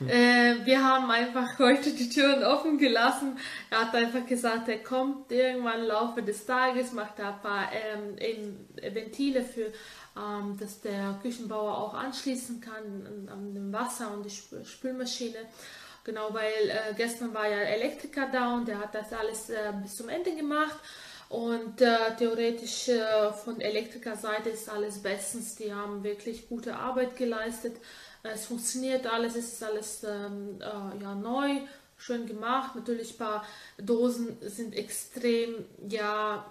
äh, 0.09 0.65
wir 0.65 0.85
haben 0.85 1.11
einfach 1.11 1.59
heute 1.59 1.91
die 1.93 2.09
Türen 2.09 2.45
offen 2.45 2.79
gelassen. 2.79 3.39
Er 3.71 3.83
hat 3.83 3.95
einfach 3.95 4.27
gesagt, 4.27 4.69
er 4.69 4.83
kommt 4.83 5.31
irgendwann 5.33 5.81
im 5.81 5.87
Laufe 5.87 6.23
des 6.23 6.47
Tages, 6.47 6.93
macht 6.93 7.19
da 7.19 7.35
ein 7.35 7.43
paar 7.43 7.69
ähm, 7.73 8.57
Ventile 8.95 9.43
für, 9.43 9.73
ähm, 10.17 10.57
dass 10.59 10.81
der 10.81 11.19
Küchenbauer 11.23 11.79
auch 11.79 11.95
anschließen 11.95 12.61
kann 12.61 13.29
an, 13.31 13.55
dem 13.55 13.73
Wasser 13.73 14.13
und 14.13 14.25
die 14.25 14.65
Spülmaschine. 14.65 15.39
Genau, 16.05 16.35
weil 16.35 16.69
äh, 16.69 16.95
gestern 16.97 17.33
war 17.33 17.49
ja 17.49 17.59
Elektriker 17.59 18.29
da 18.33 18.55
und 18.55 18.67
der 18.67 18.79
hat 18.79 18.95
das 18.95 19.13
alles 19.13 19.51
äh, 19.51 19.73
bis 19.83 19.97
zum 19.97 20.09
Ende 20.09 20.35
gemacht. 20.35 20.77
Und 21.33 21.81
äh, 21.81 22.15
theoretisch 22.19 22.89
äh, 22.89 23.33
von 23.33 23.59
Elektrikerseite 23.61 24.51
ist 24.51 24.69
alles 24.69 24.99
bestens. 25.03 25.55
Die 25.55 25.73
haben 25.73 26.05
wirklich 26.05 26.47
gute 26.47 26.77
Arbeit 26.77 27.17
geleistet. 27.17 27.77
Es 28.23 28.47
funktioniert 28.47 29.07
alles, 29.07 29.35
es 29.35 29.55
ist 29.55 29.65
alles 29.65 30.05
ähm, 30.05 30.61
äh, 30.61 31.03
ja, 31.03 31.15
neu, 31.15 31.61
schön 31.97 32.27
gemacht. 32.27 32.77
Natürlich 32.77 33.15
ein 33.15 33.19
paar 33.19 33.45
Dosen 33.79 34.37
sind 34.43 34.75
extrem 34.75 35.65
ja 35.89 36.47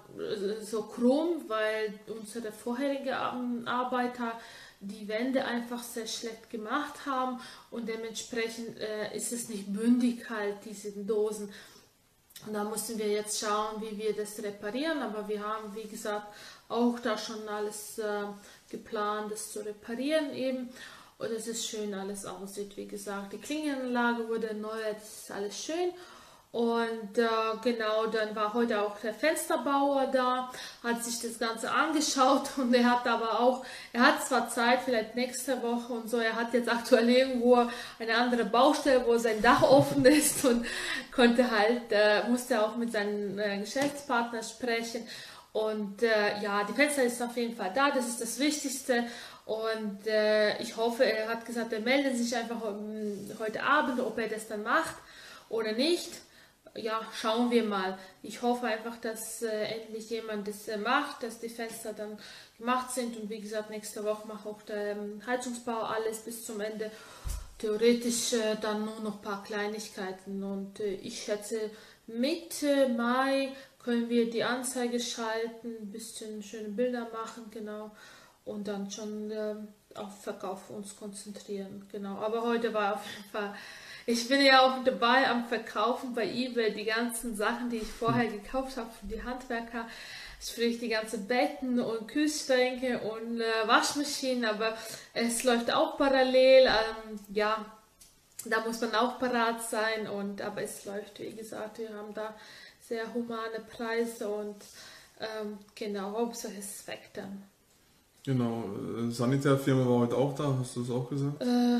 so 0.63 0.83
krumm, 0.83 1.45
weil 1.47 1.93
unsere 2.07 2.51
vorherigen 2.51 3.67
Arbeiter 3.67 4.39
die 4.81 5.07
Wände 5.07 5.45
einfach 5.45 5.83
sehr 5.83 6.07
schlecht 6.07 6.49
gemacht 6.49 7.05
haben 7.05 7.39
und 7.69 7.87
dementsprechend 7.87 8.79
äh, 8.79 9.15
ist 9.15 9.31
es 9.31 9.47
nicht 9.47 9.71
bündig 9.71 10.29
halt 10.29 10.57
diese 10.65 10.91
Dosen. 10.91 11.53
Und 12.47 12.53
da 12.53 12.63
müssen 12.63 12.97
wir 12.97 13.07
jetzt 13.07 13.39
schauen, 13.39 13.81
wie 13.81 13.95
wir 13.97 14.13
das 14.15 14.41
reparieren. 14.41 14.99
Aber 15.03 15.27
wir 15.27 15.45
haben, 15.45 15.75
wie 15.75 15.87
gesagt, 15.87 16.25
auch 16.69 16.97
da 16.99 17.15
schon 17.17 17.47
alles 17.47 17.99
äh, 17.99 18.23
geplant, 18.69 19.31
das 19.31 19.51
zu 19.51 19.59
reparieren 19.59 20.33
eben 20.33 20.69
und 21.21 21.31
es 21.31 21.47
ist 21.47 21.67
schön 21.67 21.93
alles 21.93 22.25
aussieht. 22.25 22.75
Wie 22.77 22.87
gesagt, 22.87 23.33
die 23.33 23.37
Klingenanlage 23.37 24.27
wurde 24.27 24.49
erneuert, 24.49 24.97
ist 24.97 25.31
alles 25.31 25.63
schön. 25.63 25.91
Und 26.51 27.17
äh, 27.17 27.27
genau, 27.63 28.07
dann 28.07 28.35
war 28.35 28.53
heute 28.53 28.81
auch 28.81 28.99
der 28.99 29.13
Fensterbauer 29.13 30.07
da, 30.07 30.51
hat 30.83 31.01
sich 31.01 31.21
das 31.21 31.39
Ganze 31.39 31.71
angeschaut 31.71 32.49
und 32.57 32.73
er 32.73 32.91
hat 32.91 33.07
aber 33.07 33.39
auch, 33.39 33.63
er 33.93 34.01
hat 34.01 34.25
zwar 34.25 34.49
Zeit, 34.49 34.79
vielleicht 34.83 35.15
nächste 35.15 35.61
Woche 35.61 35.93
und 35.93 36.09
so, 36.09 36.17
er 36.17 36.35
hat 36.35 36.53
jetzt 36.53 36.69
aktuell 36.69 37.09
irgendwo 37.09 37.55
eine 37.99 38.15
andere 38.15 38.43
Baustelle, 38.43 39.05
wo 39.05 39.17
sein 39.17 39.41
Dach 39.41 39.61
offen 39.69 40.03
ist 40.03 40.43
und 40.43 40.65
konnte 41.15 41.49
halt, 41.49 41.83
äh, 41.91 42.27
musste 42.27 42.61
auch 42.61 42.75
mit 42.75 42.91
seinem 42.91 43.39
äh, 43.39 43.59
Geschäftspartner 43.59 44.43
sprechen. 44.43 45.07
Und 45.53 46.01
äh, 46.01 46.41
ja, 46.41 46.63
die 46.63 46.73
Fenster 46.73 47.03
ist 47.03 47.21
auf 47.21 47.35
jeden 47.35 47.55
Fall 47.55 47.71
da, 47.73 47.91
das 47.91 48.07
ist 48.07 48.21
das 48.21 48.39
Wichtigste. 48.39 49.05
Und 49.45 50.07
äh, 50.07 50.61
ich 50.61 50.77
hoffe, 50.77 51.03
er 51.03 51.27
hat 51.29 51.45
gesagt, 51.45 51.73
er 51.73 51.81
meldet 51.81 52.17
sich 52.17 52.35
einfach 52.35 52.61
heute 53.39 53.63
Abend, 53.63 53.99
ob 53.99 54.17
er 54.17 54.27
das 54.27 54.47
dann 54.47 54.63
macht 54.63 54.95
oder 55.49 55.73
nicht 55.73 56.09
ja, 56.75 57.01
schauen 57.13 57.51
wir 57.51 57.63
mal. 57.63 57.97
Ich 58.23 58.41
hoffe 58.41 58.65
einfach, 58.67 58.97
dass 58.97 59.41
äh, 59.41 59.63
endlich 59.65 60.09
jemand 60.09 60.47
das 60.47 60.67
äh, 60.67 60.77
macht, 60.77 61.23
dass 61.23 61.39
die 61.39 61.49
Fenster 61.49 61.93
dann 61.93 62.17
gemacht 62.57 62.91
sind 62.91 63.17
und 63.17 63.29
wie 63.29 63.41
gesagt, 63.41 63.69
nächste 63.69 64.03
Woche 64.03 64.27
mache 64.27 64.47
auch 64.47 64.61
der 64.61 64.91
ähm, 64.91 65.21
Heizungsbau 65.25 65.81
alles 65.81 66.19
bis 66.19 66.45
zum 66.45 66.61
Ende. 66.61 66.91
Theoretisch 67.57 68.33
äh, 68.33 68.55
dann 68.61 68.85
nur 68.85 68.99
noch 69.01 69.17
ein 69.17 69.21
paar 69.21 69.43
Kleinigkeiten 69.43 70.43
und 70.43 70.79
äh, 70.79 70.93
ich 70.95 71.23
schätze, 71.23 71.69
Mitte 72.07 72.89
Mai 72.89 73.51
können 73.79 74.09
wir 74.09 74.29
die 74.29 74.43
Anzeige 74.43 74.99
schalten, 74.99 75.75
ein 75.81 75.91
bisschen 75.91 76.41
schöne 76.41 76.69
Bilder 76.69 77.07
machen, 77.11 77.45
genau, 77.51 77.91
und 78.45 78.67
dann 78.67 78.89
schon 78.89 79.31
ähm, 79.31 79.67
auf 79.95 80.21
Verkauf 80.21 80.69
uns 80.69 80.95
konzentrieren, 80.95 81.87
genau. 81.91 82.15
Aber 82.17 82.43
heute 82.43 82.73
war 82.73 82.95
auf 82.95 83.05
jeden 83.05 83.29
Fall 83.29 83.53
ich 84.05 84.27
bin 84.27 84.41
ja 84.41 84.61
auch 84.61 84.83
dabei 84.83 85.29
am 85.29 85.45
Verkaufen 85.45 86.13
bei 86.15 86.27
eBay 86.27 86.73
die 86.73 86.85
ganzen 86.85 87.35
Sachen, 87.35 87.69
die 87.69 87.77
ich 87.77 87.87
vorher 87.87 88.27
gekauft 88.27 88.77
habe 88.77 88.89
für 88.89 89.05
die 89.05 89.23
Handwerker. 89.23 89.87
Sprich 90.41 90.79
die 90.79 90.89
ganzen 90.89 91.27
Betten 91.27 91.79
und 91.79 92.07
Kühlschränke 92.07 92.99
und 92.99 93.39
äh, 93.39 93.67
Waschmaschinen, 93.67 94.45
aber 94.45 94.75
es 95.13 95.43
läuft 95.43 95.71
auch 95.71 95.97
parallel. 95.97 96.65
Ähm, 96.65 97.19
ja, 97.29 97.63
da 98.45 98.61
muss 98.61 98.81
man 98.81 98.95
auch 98.95 99.19
parat 99.19 99.61
sein 99.61 100.07
und 100.07 100.41
aber 100.41 100.63
es 100.63 100.83
läuft, 100.85 101.19
wie 101.19 101.35
gesagt, 101.35 101.77
wir 101.77 101.93
haben 101.93 102.15
da 102.15 102.35
sehr 102.79 103.13
humane 103.13 103.59
Preise 103.69 104.27
und 104.29 104.57
ähm, 105.19 105.59
genau, 105.75 106.13
Hauptsache 106.13 106.57
es 106.57 106.87
weg 106.87 107.11
dann. 107.13 107.43
Genau, 108.23 108.63
äh, 108.97 109.11
Sanitärfirma 109.11 109.85
war 109.89 109.99
heute 109.99 110.15
auch 110.15 110.35
da, 110.35 110.55
hast 110.59 110.75
du 110.75 110.83
es 110.83 110.91
auch 110.91 111.09
gesagt? 111.09 111.41
Äh, 111.41 111.79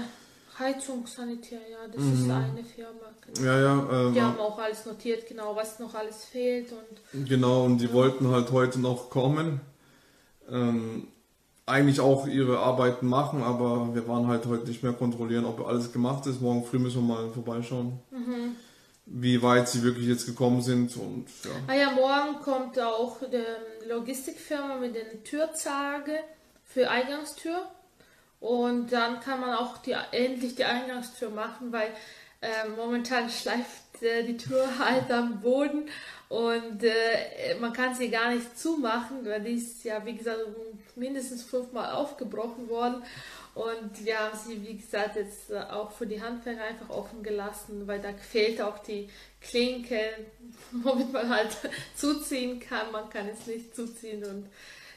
Heizung, 0.57 1.05
Sanitär, 1.07 1.60
ja, 1.69 1.88
das 1.88 2.01
mhm. 2.01 2.13
ist 2.13 2.29
eine 2.29 2.63
Firma. 2.63 3.13
Genau. 3.33 3.48
Ja, 3.48 3.60
ja. 3.60 4.07
Ähm, 4.07 4.13
die 4.13 4.21
haben 4.21 4.39
auch 4.39 4.57
alles 4.57 4.86
notiert, 4.86 5.27
genau, 5.27 5.55
was 5.55 5.79
noch 5.79 5.93
alles 5.93 6.25
fehlt. 6.25 6.71
Und, 6.71 7.27
genau, 7.27 7.65
und 7.65 7.77
die 7.77 7.86
ja. 7.86 7.93
wollten 7.93 8.27
halt 8.29 8.51
heute 8.51 8.79
noch 8.79 9.10
kommen. 9.10 9.62
Ähm, 10.50 11.07
eigentlich 11.65 12.00
auch 12.00 12.27
ihre 12.27 12.60
Arbeiten 12.60 13.07
machen, 13.07 13.43
aber 13.43 13.93
wir 13.93 14.07
waren 14.07 14.27
halt 14.27 14.45
heute 14.45 14.67
nicht 14.67 14.83
mehr 14.83 14.93
kontrollieren, 14.93 15.45
ob 15.45 15.65
alles 15.65 15.93
gemacht 15.93 16.25
ist. 16.25 16.41
Morgen 16.41 16.65
früh 16.65 16.79
müssen 16.79 17.07
wir 17.07 17.15
mal 17.15 17.29
vorbeischauen. 17.29 18.00
Mhm. 18.12 18.55
Wie 19.05 19.41
weit 19.41 19.69
sie 19.69 19.83
wirklich 19.83 20.07
jetzt 20.07 20.25
gekommen 20.25 20.62
sind 20.62 20.95
und 20.98 21.25
ja. 21.43 21.51
Ah 21.67 21.74
ja, 21.74 21.91
morgen 21.91 22.41
kommt 22.43 22.79
auch 22.79 23.17
die 23.21 23.81
Logistikfirma 23.91 24.75
mit 24.75 24.95
den 24.95 25.24
Türzage 25.24 26.19
für 26.65 26.89
Eingangstür. 26.89 27.69
Und 28.39 28.91
dann 28.91 29.19
kann 29.19 29.39
man 29.39 29.53
auch 29.53 29.77
die, 29.79 29.95
endlich 30.12 30.55
die 30.55 30.65
Eingangstür 30.65 31.29
machen, 31.29 31.71
weil 31.71 31.89
äh, 32.41 32.67
momentan 32.75 33.29
schleift 33.41 34.01
äh, 34.01 34.24
die 34.24 34.38
Tür 34.38 34.67
halt 34.79 35.12
am 35.12 35.41
Boden 35.41 35.89
und 36.31 36.81
äh, 36.81 37.55
man 37.60 37.74
kann 37.74 37.93
sie 37.93 38.10
gar 38.10 38.33
nicht 38.33 38.57
zumachen, 38.57 39.25
weil 39.25 39.41
die 39.41 39.55
ist 39.55 39.83
ja, 39.83 40.05
wie 40.05 40.15
gesagt, 40.15 40.39
mindestens 40.95 41.43
fünfmal 41.43 41.91
aufgebrochen 41.91 42.69
worden. 42.69 43.03
Und 43.53 44.05
wir 44.05 44.17
haben 44.17 44.38
sie, 44.38 44.65
wie 44.65 44.77
gesagt, 44.77 45.17
jetzt 45.17 45.50
äh, 45.50 45.60
auch 45.60 45.91
für 45.91 46.08
die 46.08 46.22
Handwerker 46.22 46.63
einfach 46.63 46.89
offen 46.89 47.22
gelassen, 47.22 47.86
weil 47.86 48.00
da 48.00 48.13
fehlt 48.13 48.62
auch 48.62 48.79
die 48.79 49.10
Klinke, 49.41 49.99
womit 50.84 51.12
man 51.12 51.30
halt 51.30 51.58
zuziehen 51.95 52.60
kann. 52.60 52.91
Man 52.91 53.10
kann 53.10 53.28
es 53.28 53.47
nicht 53.47 53.76
zuziehen 53.76 54.23
und 54.23 54.47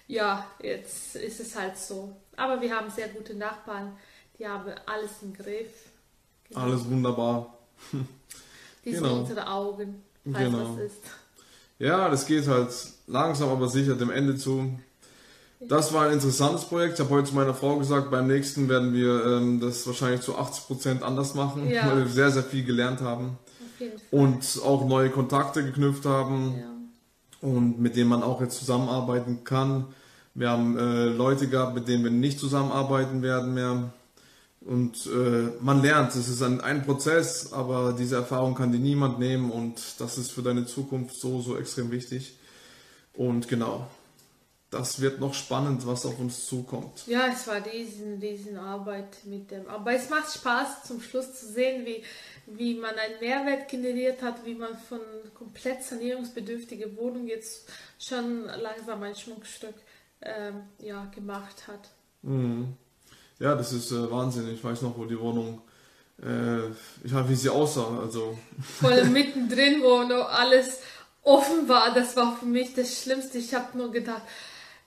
ja, 0.06 0.46
jetzt 0.62 1.16
ist 1.16 1.40
es 1.40 1.56
halt 1.56 1.76
so. 1.76 2.14
Aber 2.36 2.60
wir 2.60 2.74
haben 2.74 2.90
sehr 2.90 3.08
gute 3.08 3.34
Nachbarn, 3.34 3.96
die 4.38 4.46
haben 4.46 4.70
alles 4.86 5.10
im 5.22 5.32
Griff. 5.32 5.72
Genau. 6.48 6.60
Alles 6.60 6.84
wunderbar. 6.84 7.58
die 8.84 8.92
sind 8.92 9.02
genau. 9.02 9.20
unsere 9.20 9.48
Augen, 9.48 10.02
falls 10.30 10.44
genau. 10.44 10.76
das 10.76 10.92
ist. 10.92 11.02
Ja, 11.78 12.08
das 12.08 12.26
geht 12.26 12.46
halt 12.46 12.72
langsam, 13.08 13.48
aber 13.48 13.68
sicher 13.68 13.94
dem 13.96 14.10
Ende 14.10 14.36
zu. 14.36 14.78
Das 15.68 15.92
war 15.92 16.06
ein 16.06 16.12
interessantes 16.12 16.64
Projekt. 16.64 16.94
Ich 16.94 17.00
habe 17.00 17.10
heute 17.10 17.28
zu 17.28 17.34
meiner 17.34 17.54
Frau 17.54 17.76
gesagt, 17.76 18.10
beim 18.10 18.26
nächsten 18.26 18.68
werden 18.68 18.92
wir 18.92 19.24
ähm, 19.24 19.60
das 19.60 19.86
wahrscheinlich 19.86 20.20
zu 20.20 20.36
80% 20.36 21.02
anders 21.02 21.34
machen, 21.34 21.70
ja. 21.70 21.86
weil 21.86 22.04
wir 22.04 22.06
sehr, 22.08 22.30
sehr 22.30 22.44
viel 22.44 22.64
gelernt 22.64 23.00
haben. 23.00 23.38
Und 24.10 24.60
auch 24.64 24.86
neue 24.86 25.10
Kontakte 25.10 25.64
geknüpft 25.64 26.06
haben. 26.06 26.54
Ja 26.58 26.74
und 27.44 27.78
mit 27.78 27.94
denen 27.94 28.08
man 28.08 28.22
auch 28.22 28.40
jetzt 28.40 28.58
zusammenarbeiten 28.58 29.44
kann. 29.44 29.84
Wir 30.34 30.48
haben 30.48 30.78
äh, 30.78 31.04
Leute 31.04 31.46
gehabt, 31.46 31.74
mit 31.74 31.86
denen 31.88 32.02
wir 32.02 32.10
nicht 32.10 32.40
zusammenarbeiten 32.40 33.20
werden 33.20 33.52
mehr. 33.52 33.92
Und 34.62 35.06
äh, 35.06 35.50
man 35.60 35.82
lernt, 35.82 36.14
es 36.16 36.26
ist 36.26 36.42
ein, 36.42 36.62
ein 36.62 36.86
Prozess, 36.86 37.52
aber 37.52 37.92
diese 37.92 38.16
Erfahrung 38.16 38.54
kann 38.54 38.72
dir 38.72 38.78
niemand 38.78 39.18
nehmen 39.18 39.50
und 39.50 39.74
das 39.98 40.16
ist 40.16 40.32
für 40.32 40.40
deine 40.40 40.64
Zukunft 40.64 41.20
so, 41.20 41.42
so 41.42 41.58
extrem 41.58 41.90
wichtig. 41.90 42.38
Und 43.12 43.46
genau, 43.46 43.86
das 44.74 45.00
wird 45.00 45.20
noch 45.20 45.34
spannend, 45.34 45.86
was 45.86 46.04
auf 46.04 46.18
uns 46.18 46.46
zukommt. 46.46 47.06
Ja, 47.06 47.28
es 47.32 47.46
war 47.46 47.60
diesen, 47.60 48.18
diesen 48.18 48.56
Arbeit 48.56 49.24
mit 49.24 49.50
dem. 49.52 49.68
Aber 49.68 49.92
es 49.92 50.10
macht 50.10 50.32
Spaß, 50.34 50.84
zum 50.84 51.00
Schluss 51.00 51.32
zu 51.38 51.46
sehen, 51.46 51.86
wie, 51.86 52.02
wie 52.46 52.74
man 52.74 52.94
einen 52.96 53.20
Mehrwert 53.20 53.68
generiert 53.68 54.20
hat, 54.20 54.44
wie 54.44 54.56
man 54.56 54.76
von 54.76 54.98
komplett 55.32 55.84
sanierungsbedürftige 55.84 56.96
Wohnung 56.96 57.28
jetzt 57.28 57.68
schon 58.00 58.46
langsam 58.46 59.02
ein 59.04 59.14
Schmuckstück 59.14 59.76
ähm, 60.22 60.62
ja, 60.80 61.04
gemacht 61.14 61.68
hat. 61.68 61.90
Mhm. 62.22 62.74
Ja, 63.38 63.54
das 63.54 63.72
ist 63.72 63.92
äh, 63.92 64.10
Wahnsinn. 64.10 64.52
Ich 64.52 64.64
weiß 64.64 64.82
noch, 64.82 64.98
wo 64.98 65.04
die 65.04 65.18
Wohnung, 65.18 65.60
äh, 66.20 66.66
ich 67.04 67.12
habe, 67.12 67.28
wie 67.28 67.36
sie 67.36 67.48
aussah. 67.48 68.00
Also. 68.00 68.36
Voll 68.80 69.04
mittendrin, 69.04 69.82
wo 69.82 70.02
noch 70.02 70.28
alles 70.30 70.80
offen 71.22 71.68
war. 71.68 71.94
Das 71.94 72.16
war 72.16 72.36
für 72.36 72.46
mich 72.46 72.74
das 72.74 73.02
Schlimmste. 73.02 73.38
Ich 73.38 73.54
habe 73.54 73.78
nur 73.78 73.92
gedacht, 73.92 74.22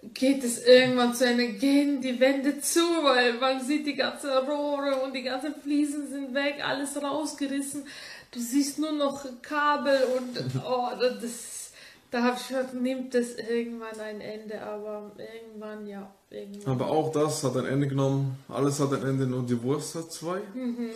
geht 0.02 0.44
es 0.44 0.64
irgendwann 0.64 1.16
zu 1.16 1.26
Ende, 1.26 1.48
gehen 1.54 2.02
die 2.02 2.20
Wände 2.20 2.60
zu, 2.62 2.80
weil 2.80 3.34
man 3.40 3.64
sieht 3.64 3.86
die 3.88 3.96
ganzen 3.96 4.30
Rohre 4.30 5.02
und 5.04 5.14
die 5.14 5.24
ganzen 5.24 5.56
Fliesen 5.56 6.08
sind 6.10 6.34
weg, 6.34 6.58
alles 6.64 7.02
rausgerissen. 7.02 7.84
Du 8.32 8.40
siehst 8.40 8.78
nur 8.78 8.92
noch 8.92 9.26
Kabel 9.42 10.00
und 10.18 10.62
oh, 10.66 10.90
das, 11.00 11.72
da 12.12 12.24
habe 12.24 12.38
ich 12.40 12.48
gedacht, 12.48 12.74
nimmt 12.74 13.14
das 13.14 13.36
irgendwann 13.36 14.00
ein 14.00 14.22
Ende, 14.22 14.62
aber 14.62 15.12
irgendwann, 15.18 15.88
ja, 15.88 16.12
irgendwann. 16.30 16.74
Aber 16.74 16.90
auch 16.92 17.12
das 17.12 17.44
hat 17.44 17.58
ein 17.58 17.66
Ende 17.66 17.88
genommen, 17.88 18.38
alles 18.50 18.80
hat 18.80 18.94
ein 18.94 19.04
Ende, 19.04 19.26
nur 19.26 19.44
die 19.44 19.62
Wurst 19.64 19.96
hat 19.96 20.12
zwei. 20.12 20.42
Mhm. 20.54 20.92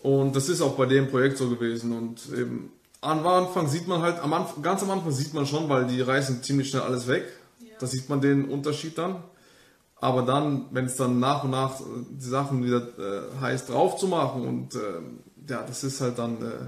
Und 0.00 0.36
das 0.36 0.48
ist 0.50 0.60
auch 0.60 0.76
bei 0.76 0.86
dem 0.86 1.08
Projekt 1.08 1.38
so 1.38 1.48
gewesen 1.48 1.92
und 1.92 2.20
eben 2.38 2.72
am 3.00 3.26
Anfang 3.26 3.68
sieht 3.68 3.88
man 3.88 4.02
halt, 4.02 4.20
am 4.20 4.32
Anfang, 4.32 4.62
ganz 4.62 4.82
am 4.82 4.90
Anfang 4.90 5.12
sieht 5.12 5.32
man 5.32 5.46
schon, 5.46 5.68
weil 5.68 5.86
die 5.86 6.00
reißen 6.00 6.42
ziemlich 6.42 6.70
schnell 6.70 6.82
alles 6.82 7.06
weg 7.06 7.24
da 7.78 7.86
sieht 7.86 8.08
man 8.08 8.20
den 8.20 8.46
Unterschied 8.46 8.98
dann. 8.98 9.22
Aber 9.98 10.22
dann, 10.22 10.66
wenn 10.72 10.84
es 10.84 10.96
dann 10.96 11.20
nach 11.20 11.44
und 11.44 11.50
nach 11.50 11.80
die 12.10 12.28
Sachen 12.28 12.64
wieder 12.64 12.82
äh, 12.98 13.40
heißt 13.40 13.70
drauf 13.70 13.96
zu 13.96 14.08
machen 14.08 14.46
und 14.46 14.74
äh, 14.74 15.00
ja, 15.48 15.62
das 15.62 15.84
ist 15.84 16.00
halt 16.00 16.18
dann 16.18 16.42
äh, 16.42 16.66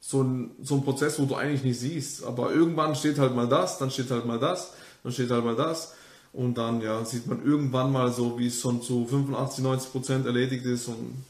so, 0.00 0.22
ein, 0.22 0.50
so 0.62 0.76
ein 0.76 0.84
Prozess, 0.84 1.18
wo 1.18 1.24
du 1.24 1.34
eigentlich 1.36 1.64
nicht 1.64 1.80
siehst. 1.80 2.24
Aber 2.24 2.52
irgendwann 2.52 2.94
steht 2.94 3.18
halt 3.18 3.34
mal 3.34 3.48
das, 3.48 3.78
dann 3.78 3.90
steht 3.90 4.10
halt 4.10 4.26
mal 4.26 4.38
das, 4.38 4.72
dann 5.02 5.12
steht 5.12 5.30
halt 5.30 5.44
mal 5.44 5.56
das. 5.56 5.94
Und 6.32 6.58
dann 6.58 6.82
ja, 6.82 7.02
sieht 7.04 7.26
man 7.26 7.42
irgendwann 7.44 7.90
mal 7.90 8.12
so, 8.12 8.38
wie 8.38 8.48
es 8.48 8.60
schon 8.60 8.82
zu 8.82 9.06
85, 9.06 9.64
90 9.64 9.92
Prozent 9.92 10.26
erledigt 10.26 10.66
ist 10.66 10.86
und 10.88 11.24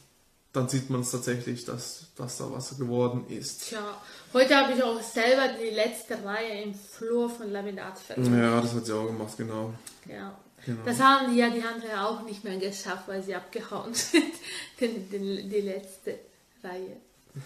dann 0.56 0.68
sieht 0.68 0.88
man 0.88 1.02
es 1.02 1.10
tatsächlich, 1.10 1.64
dass, 1.66 2.06
dass 2.16 2.38
da 2.38 2.50
was 2.50 2.78
geworden 2.78 3.26
ist. 3.28 3.68
Tja, 3.68 4.00
heute 4.32 4.56
habe 4.56 4.72
ich 4.72 4.82
auch 4.82 5.00
selber 5.02 5.48
die 5.60 5.74
letzte 5.74 6.24
Reihe 6.24 6.62
im 6.62 6.74
Flur 6.74 7.28
von 7.28 7.52
Laminat 7.52 7.98
fertig. 7.98 8.26
Ja, 8.26 8.60
das 8.60 8.74
hat 8.74 8.86
sie 8.86 8.92
auch 8.94 9.06
gemacht, 9.06 9.36
genau. 9.36 9.74
Ja. 10.08 10.34
Genau. 10.64 10.82
Das 10.84 10.98
haben 10.98 11.32
die 11.32 11.38
ja 11.38 11.50
die 11.50 11.62
anderen 11.62 11.98
auch 11.98 12.22
nicht 12.22 12.42
mehr 12.42 12.56
geschafft, 12.56 13.06
weil 13.06 13.22
sie 13.22 13.34
abgehauen 13.34 13.94
sind. 13.94 14.32
die, 14.80 14.88
die, 14.88 15.48
die 15.48 15.60
letzte 15.60 16.18
Reihe. 16.64 16.96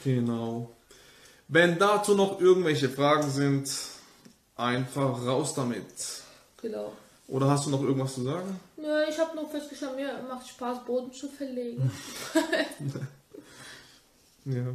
Genau. 0.04 0.70
Wenn 1.48 1.78
dazu 1.78 2.14
noch 2.14 2.40
irgendwelche 2.40 2.88
Fragen 2.88 3.28
sind, 3.28 3.68
einfach 4.56 5.26
raus 5.26 5.52
damit. 5.54 5.84
Genau. 6.62 6.92
Oder 7.26 7.50
hast 7.50 7.66
du 7.66 7.70
noch 7.70 7.82
irgendwas 7.82 8.14
zu 8.14 8.22
sagen? 8.22 8.58
Nö, 8.80 9.04
ich 9.08 9.18
habe 9.18 9.36
nur 9.36 9.48
festgestellt, 9.48 9.96
mir 9.96 10.22
macht 10.28 10.48
Spaß, 10.48 10.84
Boden 10.84 11.12
zu 11.12 11.28
verlegen. 11.28 11.90
ja. 14.44 14.74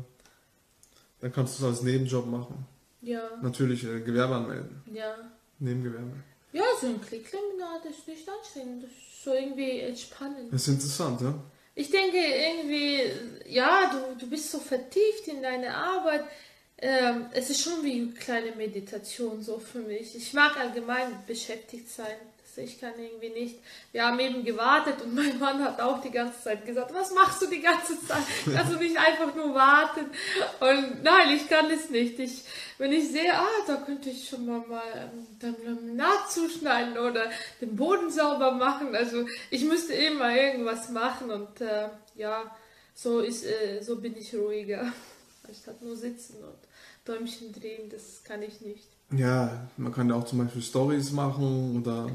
Dann 1.21 1.31
kannst 1.31 1.59
du 1.59 1.63
es 1.63 1.69
als 1.69 1.81
Nebenjob 1.81 2.27
machen. 2.27 2.65
Ja. 3.01 3.21
Natürlich 3.41 3.83
äh, 3.83 4.01
Gewerbe 4.01 4.35
anmelden. 4.35 4.83
Ja. 4.93 5.15
Nebengewerbe. 5.59 6.13
Ja, 6.51 6.63
so 6.79 6.87
ein 6.87 7.01
Klicklaminat 7.01 7.85
ist 7.89 8.07
nicht 8.07 8.27
anstrengend. 8.29 8.83
Das 8.83 8.91
ist 8.91 9.23
so 9.23 9.33
irgendwie 9.33 9.79
entspannend. 9.79 10.53
Das 10.53 10.61
ist 10.61 10.67
interessant, 10.67 11.21
ja? 11.21 11.33
Ich 11.73 11.89
denke 11.89 12.17
irgendwie, 12.17 13.11
ja, 13.53 13.91
du, 13.91 14.15
du 14.19 14.29
bist 14.29 14.51
so 14.51 14.59
vertieft 14.59 15.27
in 15.27 15.41
deine 15.41 15.75
Arbeit. 15.75 16.23
Ähm, 16.77 17.25
es 17.33 17.49
ist 17.49 17.61
schon 17.61 17.83
wie 17.83 18.01
eine 18.01 18.11
kleine 18.11 18.55
Meditation 18.55 19.41
so 19.41 19.59
für 19.59 19.79
mich. 19.79 20.15
Ich 20.15 20.33
mag 20.33 20.57
allgemein 20.57 21.23
beschäftigt 21.27 21.89
sein. 21.89 22.17
Ich 22.57 22.79
kann 22.79 22.93
irgendwie 22.97 23.29
nicht. 23.29 23.59
Wir 23.91 24.05
haben 24.05 24.19
eben 24.19 24.43
gewartet 24.43 25.01
und 25.01 25.13
mein 25.15 25.37
Mann 25.39 25.63
hat 25.63 25.81
auch 25.81 26.01
die 26.01 26.11
ganze 26.11 26.41
Zeit 26.41 26.65
gesagt, 26.65 26.93
was 26.93 27.13
machst 27.13 27.41
du 27.41 27.47
die 27.47 27.61
ganze 27.61 27.99
Zeit? 28.05 28.23
Kannst 28.45 28.73
du 28.73 28.77
nicht 28.77 28.97
einfach 28.97 29.35
nur 29.35 29.53
warten? 29.53 30.05
Und 30.59 31.03
nein, 31.03 31.35
ich 31.35 31.49
kann 31.49 31.69
es 31.69 31.89
nicht. 31.89 32.19
Ich, 32.19 32.43
wenn 32.77 32.91
ich 32.91 33.11
sehe, 33.11 33.33
ah, 33.33 33.47
da 33.67 33.77
könnte 33.77 34.09
ich 34.09 34.29
schon 34.29 34.45
mal, 34.45 34.59
mal 34.59 35.11
dann 35.39 35.55
Laminat 35.65 36.31
zuschneiden 36.31 36.97
oder 36.97 37.29
den 37.61 37.75
Boden 37.75 38.09
sauber 38.09 38.51
machen. 38.51 38.95
Also 38.95 39.27
ich 39.49 39.65
müsste 39.65 39.93
immer 39.93 40.35
irgendwas 40.35 40.89
machen 40.89 41.31
und 41.31 41.61
äh, 41.61 41.89
ja, 42.15 42.55
so 42.93 43.19
ist, 43.19 43.45
äh, 43.45 43.81
so 43.81 43.97
bin 43.97 44.15
ich 44.17 44.33
ruhiger. 44.33 44.93
Anstatt 45.47 45.81
nur 45.81 45.95
sitzen 45.95 46.43
und 46.43 46.57
Däumchen 47.05 47.53
drehen, 47.53 47.89
das 47.89 48.23
kann 48.23 48.41
ich 48.41 48.61
nicht. 48.61 48.94
Ja, 49.11 49.51
man 49.77 49.93
kann 49.93 50.09
ja 50.09 50.15
auch 50.15 50.25
zum 50.25 50.39
Beispiel 50.39 50.63
Stories 50.63 51.11
machen 51.11 51.79
oder. 51.79 52.07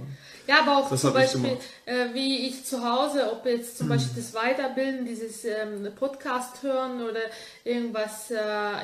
Ja, 0.49 0.63
aber 0.63 0.79
auch 0.79 0.89
zum 0.89 1.11
hab 1.15 1.23
ich 1.23 1.33
Beispiel, 1.33 1.57
äh, 1.87 2.13
wie 2.13 2.49
ich 2.49 2.65
zu 2.65 2.83
Hause, 2.85 3.31
ob 3.31 3.47
jetzt 3.47 3.79
zum 3.79 3.89
Beispiel 3.89 4.21
das 4.21 4.35
Weiterbilden, 4.35 5.05
dieses 5.07 5.45
ähm, 5.45 5.89
Podcast 5.95 6.63
hören 6.65 7.01
oder 7.03 7.21
irgendwas, 7.63 8.33
äh, 8.33 8.35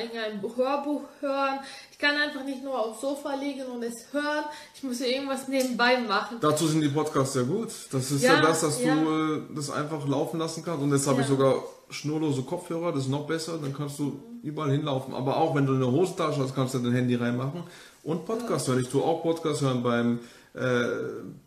irgendein 0.04 0.40
Hörbuch 0.56 1.02
hören. 1.20 1.58
Ich 1.90 1.98
kann 1.98 2.14
einfach 2.16 2.44
nicht 2.44 2.62
nur 2.62 2.78
aufs 2.78 3.00
Sofa 3.00 3.34
liegen 3.34 3.66
und 3.66 3.82
es 3.82 4.06
hören. 4.12 4.44
Ich 4.76 4.84
muss 4.84 5.00
ja 5.00 5.06
irgendwas 5.06 5.48
nebenbei 5.48 5.98
machen. 5.98 6.36
Dazu 6.40 6.68
sind 6.68 6.82
die 6.82 6.88
Podcasts 6.88 7.32
sehr 7.32 7.44
gut. 7.44 7.70
Das 7.90 8.10
ist 8.12 8.22
ja, 8.22 8.34
Ja, 8.34 8.40
das, 8.40 8.60
dass 8.60 8.80
ja. 8.80 8.94
du 8.94 9.34
äh, 9.34 9.40
das 9.56 9.68
einfach 9.70 10.06
laufen 10.06 10.38
lassen 10.38 10.62
kannst. 10.64 10.80
Und 10.80 10.92
jetzt 10.92 11.08
habe 11.08 11.22
ich 11.22 11.26
Ja. 11.26 11.34
sogar 11.34 11.56
schnurlose 11.90 12.42
Kopfhörer, 12.42 12.92
das 12.92 13.02
ist 13.02 13.10
noch 13.10 13.26
besser. 13.26 13.58
Dann 13.60 13.74
kannst 13.74 13.98
du 13.98 14.20
überall 14.44 14.70
hinlaufen. 14.70 15.12
Aber 15.14 15.38
auch 15.38 15.56
wenn 15.56 15.66
du 15.66 15.74
eine 15.74 15.90
Hosentasche 15.90 16.40
hast, 16.42 16.54
kannst 16.54 16.74
du 16.74 16.78
dein 16.78 16.92
Handy 16.92 17.16
reinmachen 17.16 17.64
und 18.06 18.24
Podcast 18.24 18.68
hören. 18.68 18.80
Ich 18.80 18.88
tue 18.88 19.02
auch 19.02 19.22
Podcast 19.22 19.62
hören 19.62 19.82
beim, 19.82 20.20
äh, 20.54 20.86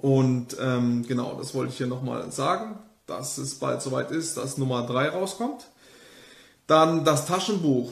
Und 0.00 0.56
ähm, 0.60 1.04
genau, 1.08 1.34
das 1.38 1.54
wollte 1.54 1.72
ich 1.72 1.78
hier 1.78 1.86
nochmal 1.86 2.30
sagen, 2.30 2.78
dass 3.08 3.38
es 3.38 3.56
bald 3.56 3.82
soweit 3.82 4.12
ist, 4.12 4.36
dass 4.36 4.58
Nummer 4.58 4.86
3 4.86 5.08
rauskommt. 5.08 5.66
Dann 6.68 7.04
das 7.04 7.26
Taschenbuch. 7.26 7.90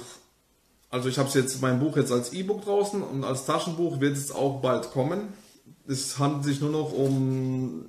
Also 0.90 1.08
ich 1.08 1.18
habe 1.18 1.28
jetzt 1.30 1.60
mein 1.60 1.80
Buch 1.80 1.96
jetzt 1.96 2.12
als 2.12 2.32
E-Book 2.32 2.64
draußen 2.64 3.02
und 3.02 3.24
als 3.24 3.46
Taschenbuch 3.46 4.00
wird 4.00 4.16
es 4.16 4.30
auch 4.30 4.60
bald 4.60 4.92
kommen. 4.92 5.32
Es 5.88 6.18
handelt 6.18 6.44
sich 6.44 6.60
nur 6.60 6.70
noch 6.70 6.92
um 6.92 7.86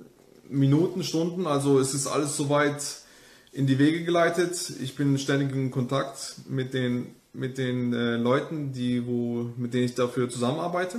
Minuten, 0.48 1.04
Stunden, 1.04 1.46
also 1.46 1.78
es 1.78 1.94
ist 1.94 2.06
alles 2.06 2.36
soweit 2.36 2.82
in 3.52 3.66
die 3.66 3.78
Wege 3.78 4.04
geleitet. 4.04 4.72
Ich 4.80 4.96
bin 4.96 5.18
ständig 5.18 5.54
in 5.54 5.70
Kontakt 5.70 6.36
mit 6.48 6.72
den, 6.74 7.14
mit 7.34 7.58
den 7.58 7.92
äh, 7.92 8.16
Leuten, 8.16 8.72
die, 8.72 9.06
wo, 9.06 9.50
mit 9.56 9.74
denen 9.74 9.84
ich 9.84 9.94
dafür 9.94 10.30
zusammenarbeite. 10.30 10.98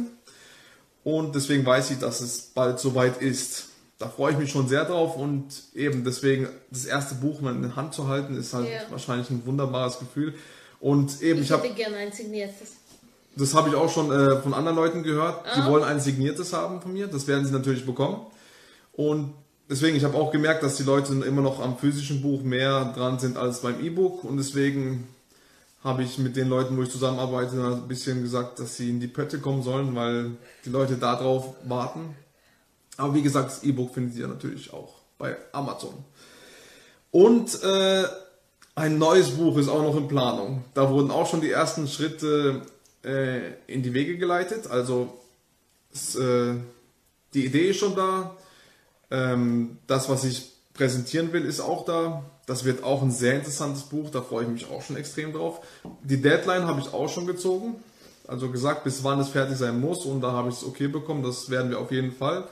Und 1.03 1.33
deswegen 1.33 1.65
weiß 1.65 1.91
ich, 1.91 1.99
dass 1.99 2.21
es 2.21 2.41
bald 2.53 2.79
soweit 2.79 3.21
ist. 3.21 3.68
Da 3.99 4.07
freue 4.07 4.31
ich 4.31 4.37
mich 4.39 4.49
schon 4.49 4.67
sehr 4.69 4.85
drauf 4.85 5.17
und 5.17 5.45
eben 5.75 6.03
deswegen 6.05 6.47
das 6.71 6.85
erste 6.85 7.15
Buch 7.15 7.41
mal 7.41 7.53
in 7.53 7.61
der 7.61 7.75
Hand 7.75 7.93
zu 7.93 8.07
halten, 8.07 8.37
ist 8.37 8.53
halt 8.53 8.67
Ja. 8.67 8.79
wahrscheinlich 8.89 9.29
ein 9.29 9.45
wunderbares 9.45 9.99
Gefühl. 9.99 10.33
Und 10.79 11.21
eben, 11.21 11.39
Ich, 11.39 11.47
ich 11.47 11.51
habe 11.51 11.63
hätte 11.63 11.75
gerne 11.75 11.97
ein 11.97 12.11
signiertes. 12.13 12.71
das 13.35 13.53
habe 13.53 13.67
ich 13.69 13.75
auch 13.75 13.91
schon 13.91 14.09
äh, 14.11 14.41
von 14.41 14.53
anderen 14.53 14.77
Leuten 14.77 15.03
gehört. 15.03 15.45
Die 15.55 15.59
Ah. 15.61 15.69
wollen 15.69 15.83
ein 15.83 15.99
signiertes 15.99 16.53
haben 16.53 16.81
von 16.81 16.93
mir. 16.93 17.07
Das 17.07 17.27
werden 17.27 17.45
sie 17.45 17.51
natürlich 17.51 17.85
bekommen. 17.85 18.21
Und 18.93 19.33
deswegen, 19.69 19.97
ich 19.97 20.05
habe 20.05 20.17
auch 20.17 20.31
gemerkt, 20.31 20.63
dass 20.63 20.77
die 20.77 20.83
Leute 20.83 21.13
immer 21.25 21.41
noch 21.41 21.59
am 21.59 21.77
physischen 21.77 22.21
Buch 22.21 22.41
mehr 22.41 22.93
dran 22.95 23.19
sind 23.19 23.35
als 23.35 23.59
beim 23.61 23.83
E-Book. 23.83 24.23
Und 24.23 24.37
deswegen 24.37 25.09
habe 25.83 26.03
ich 26.03 26.17
mit 26.17 26.37
den 26.37 26.47
Leuten, 26.47 26.77
wo 26.77 26.83
ich 26.83 26.89
zusammenarbeite, 26.89 27.57
ein 27.81 27.87
bisschen 27.89 28.21
gesagt, 28.21 28.59
dass 28.59 28.77
sie 28.77 28.89
in 28.89 29.01
die 29.01 29.07
Pötte 29.07 29.39
kommen 29.39 29.61
sollen, 29.61 29.93
weil 29.95 30.31
die 30.63 30.69
Leute 30.69 30.95
darauf 30.95 31.55
warten. 31.65 32.15
Aber 32.99 33.13
wie 33.13 33.21
gesagt, 33.21 33.49
das 33.49 33.63
E-Book 33.63 33.93
findet 33.93 34.17
ihr 34.17 34.27
natürlich 34.27 34.73
auch 34.73 34.95
bei 35.17 35.37
Amazon. 35.53 35.93
Und 37.11 37.63
äh, 37.63 38.03
ein 38.75 38.97
neues 38.97 39.29
Buch 39.29 39.57
ist 39.57 39.69
auch 39.69 39.81
noch 39.81 39.95
in 39.95 40.09
Planung. 40.09 40.65
Da 40.73 40.89
wurden 40.89 41.09
auch 41.09 41.25
schon 41.25 41.39
die 41.39 41.49
ersten 41.49 41.87
Schritte 41.87 42.61
äh, 43.05 43.53
in 43.67 43.83
die 43.83 43.93
Wege 43.93 44.17
geleitet. 44.17 44.69
Also 44.69 45.17
es, 45.93 46.15
äh, 46.15 46.55
die 47.33 47.45
Idee 47.45 47.69
ist 47.69 47.77
schon 47.77 47.95
da. 47.95 48.35
Ähm, 49.09 49.77
das, 49.87 50.09
was 50.09 50.25
ich 50.25 50.51
präsentieren 50.73 51.31
will, 51.31 51.45
ist 51.45 51.61
auch 51.61 51.85
da. 51.85 52.25
Das 52.47 52.65
wird 52.65 52.83
auch 52.83 53.01
ein 53.01 53.11
sehr 53.11 53.35
interessantes 53.35 53.83
Buch. 53.83 54.09
Da 54.09 54.21
freue 54.21 54.43
ich 54.43 54.49
mich 54.49 54.69
auch 54.69 54.81
schon 54.81 54.97
extrem 54.97 55.31
drauf. 55.31 55.61
Die 56.03 56.21
Deadline 56.21 56.67
habe 56.67 56.81
ich 56.81 56.93
auch 56.93 57.07
schon 57.07 57.27
gezogen. 57.27 57.81
Also 58.27 58.49
gesagt, 58.49 58.83
bis 58.83 59.05
wann 59.05 59.21
es 59.21 59.29
fertig 59.29 59.57
sein 59.57 59.79
muss. 59.79 60.05
Und 60.05 60.19
da 60.19 60.33
habe 60.33 60.49
ich 60.49 60.55
es 60.55 60.65
okay 60.65 60.89
bekommen. 60.89 61.23
Das 61.23 61.49
werden 61.49 61.71
wir 61.71 61.79
auf 61.79 61.91
jeden 61.91 62.11
Fall. 62.11 62.45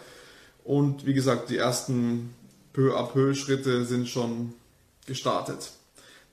Und 0.68 1.06
wie 1.06 1.14
gesagt, 1.14 1.50
die 1.50 1.56
ersten 1.56 2.36
peu 2.74 2.94
à 2.94 3.08
peu 3.08 3.34
Schritte 3.34 3.86
sind 3.86 4.10
schon 4.10 4.54
gestartet. 5.06 5.72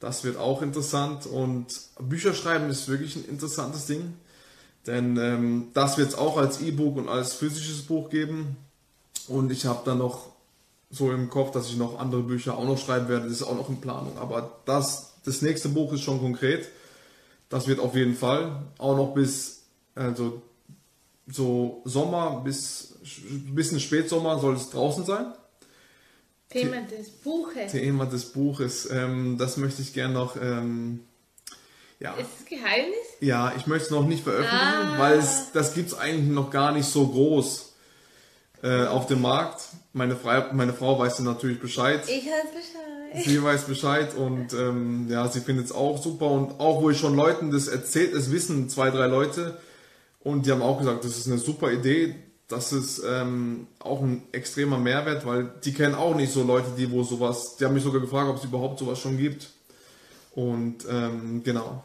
Das 0.01 0.25
wird 0.25 0.37
auch 0.37 0.61
interessant 0.61 1.25
und 1.25 1.69
Bücher 2.01 2.35
schreiben 2.35 2.69
ist 2.69 2.89
wirklich 2.89 3.15
ein 3.15 3.25
interessantes 3.27 3.87
Ding, 3.87 4.15
denn 4.89 5.17
ähm, 5.19 5.69
das 5.73 5.99
wird 5.99 6.09
es 6.09 6.15
auch 6.17 6.37
als 6.37 6.61
E-Book 6.61 6.97
und 6.97 7.09
als 7.09 7.35
physisches 7.35 7.83
Buch 7.83 8.11
geben 8.11 8.57
und 9.29 9.53
ich 9.53 9.67
habe 9.67 9.83
dann 9.85 9.99
noch 9.99 10.33
so 10.91 11.13
im 11.13 11.31
Kopf, 11.31 11.53
dass 11.53 11.69
ich 11.69 11.77
noch 11.77 12.01
andere 12.01 12.23
Bücher 12.23 12.59
auch 12.59 12.65
noch 12.65 12.79
schreiben 12.79 13.09
werde. 13.09 13.29
Das 13.29 13.35
ist 13.35 13.45
auch 13.45 13.57
noch 13.57 13.69
in 13.69 13.81
Planung. 13.81 14.19
Aber 14.19 14.59
das, 14.65 15.15
das 15.25 15.43
nächste 15.43 15.69
Buch 15.69 15.93
ist 15.93 16.03
schon 16.03 16.21
konkret. 16.21 16.69
Das 17.49 17.69
wird 17.69 17.79
auf 17.79 17.95
jeden 17.95 18.17
Fall 18.17 18.65
auch 18.79 18.97
noch 18.97 19.15
bis, 19.15 19.63
also 19.95 20.43
so 21.27 21.83
Sommer 21.85 22.43
bis 22.45 22.95
bisschen 23.55 23.81
Spätsommer 23.81 24.39
soll 24.39 24.55
es 24.55 24.71
draußen 24.71 25.05
sein. 25.05 25.33
Thema 26.51 26.83
des 26.83 27.11
Buches. 27.11 27.73
Thema 27.73 28.07
des 28.07 28.27
Buches. 28.27 28.89
Ähm, 28.91 29.37
das 29.39 29.57
möchte 29.57 29.83
ich 29.83 29.93
gerne 29.93 30.15
noch. 30.15 30.37
Ähm, 30.37 31.01
ja. 31.99 32.13
Ist 32.15 32.29
es 32.41 32.47
Geheimnis? 32.47 32.97
Ja, 33.21 33.53
ich 33.57 33.67
möchte 33.67 33.87
es 33.87 33.91
noch 33.91 34.07
nicht 34.07 34.23
veröffentlichen, 34.25 34.95
Ah. 34.95 34.99
weil 34.99 35.19
es, 35.19 35.53
das 35.53 35.75
gibt 35.75 35.89
es 35.89 35.99
eigentlich 35.99 36.31
noch 36.31 36.51
gar 36.51 36.73
nicht 36.73 36.87
so 36.87 37.07
groß 37.09 37.73
äh, 38.63 38.87
auf 38.87 39.07
dem 39.07 39.23
Markt. 39.23 39.63
Meine, 39.93 40.17
Frau, 40.17 40.53
meine 40.53 40.75
Frau 40.75 40.99
weiß 40.99 41.17
dann 41.17 41.27
natürlich 41.27 41.61
Bescheid. 41.61 42.03
Ich 42.09 42.27
weiß 42.27 42.53
Bescheid. 42.53 43.25
Sie 43.25 43.43
weiß 43.43 43.63
Bescheid 43.65 44.15
und 44.15 44.53
ähm, 44.55 45.07
ja, 45.09 45.29
sie 45.29 45.41
findet 45.41 45.67
es 45.67 45.73
auch 45.73 46.03
super. 46.03 46.27
Und 46.31 46.59
auch 46.61 46.83
wo 46.83 46.91
ich 46.91 46.99
schon 46.99 47.15
Leuten 47.15 47.51
das 47.53 47.69
erzählt, 47.69 48.13
es 48.13 48.31
wissen 48.33 48.69
zwei, 48.69 48.91
drei 48.91 49.07
Leute 49.07 49.57
und 50.25 50.47
die 50.47 50.51
haben 50.51 50.63
auch 50.63 50.79
gesagt, 50.79 51.05
das 51.05 51.17
ist 51.17 51.29
eine 51.29 51.39
super 51.39 51.71
Idee. 51.73 52.17
Das 52.49 52.73
ist 52.73 53.03
ähm, 53.07 53.67
auch 53.79 54.03
ein 54.03 54.23
extremer 54.33 54.79
Mehrwert, 54.79 55.25
weil 55.25 55.51
die 55.65 55.73
kennen 55.73 55.95
auch 55.95 56.15
nicht 56.15 56.33
so 56.33 56.43
Leute, 56.43 56.69
die 56.77 56.91
wo 56.91 57.03
sowas, 57.03 57.57
die 57.57 57.65
haben 57.65 57.73
mich 57.75 57.83
sogar 57.85 58.01
gefragt, 58.03 58.29
ob 58.29 58.37
es 58.37 58.45
überhaupt 58.45 58.79
sowas 58.79 58.99
schon 58.99 59.17
gibt. 59.17 59.49
Und 60.33 60.85
ähm, 60.91 61.43
genau, 61.43 61.83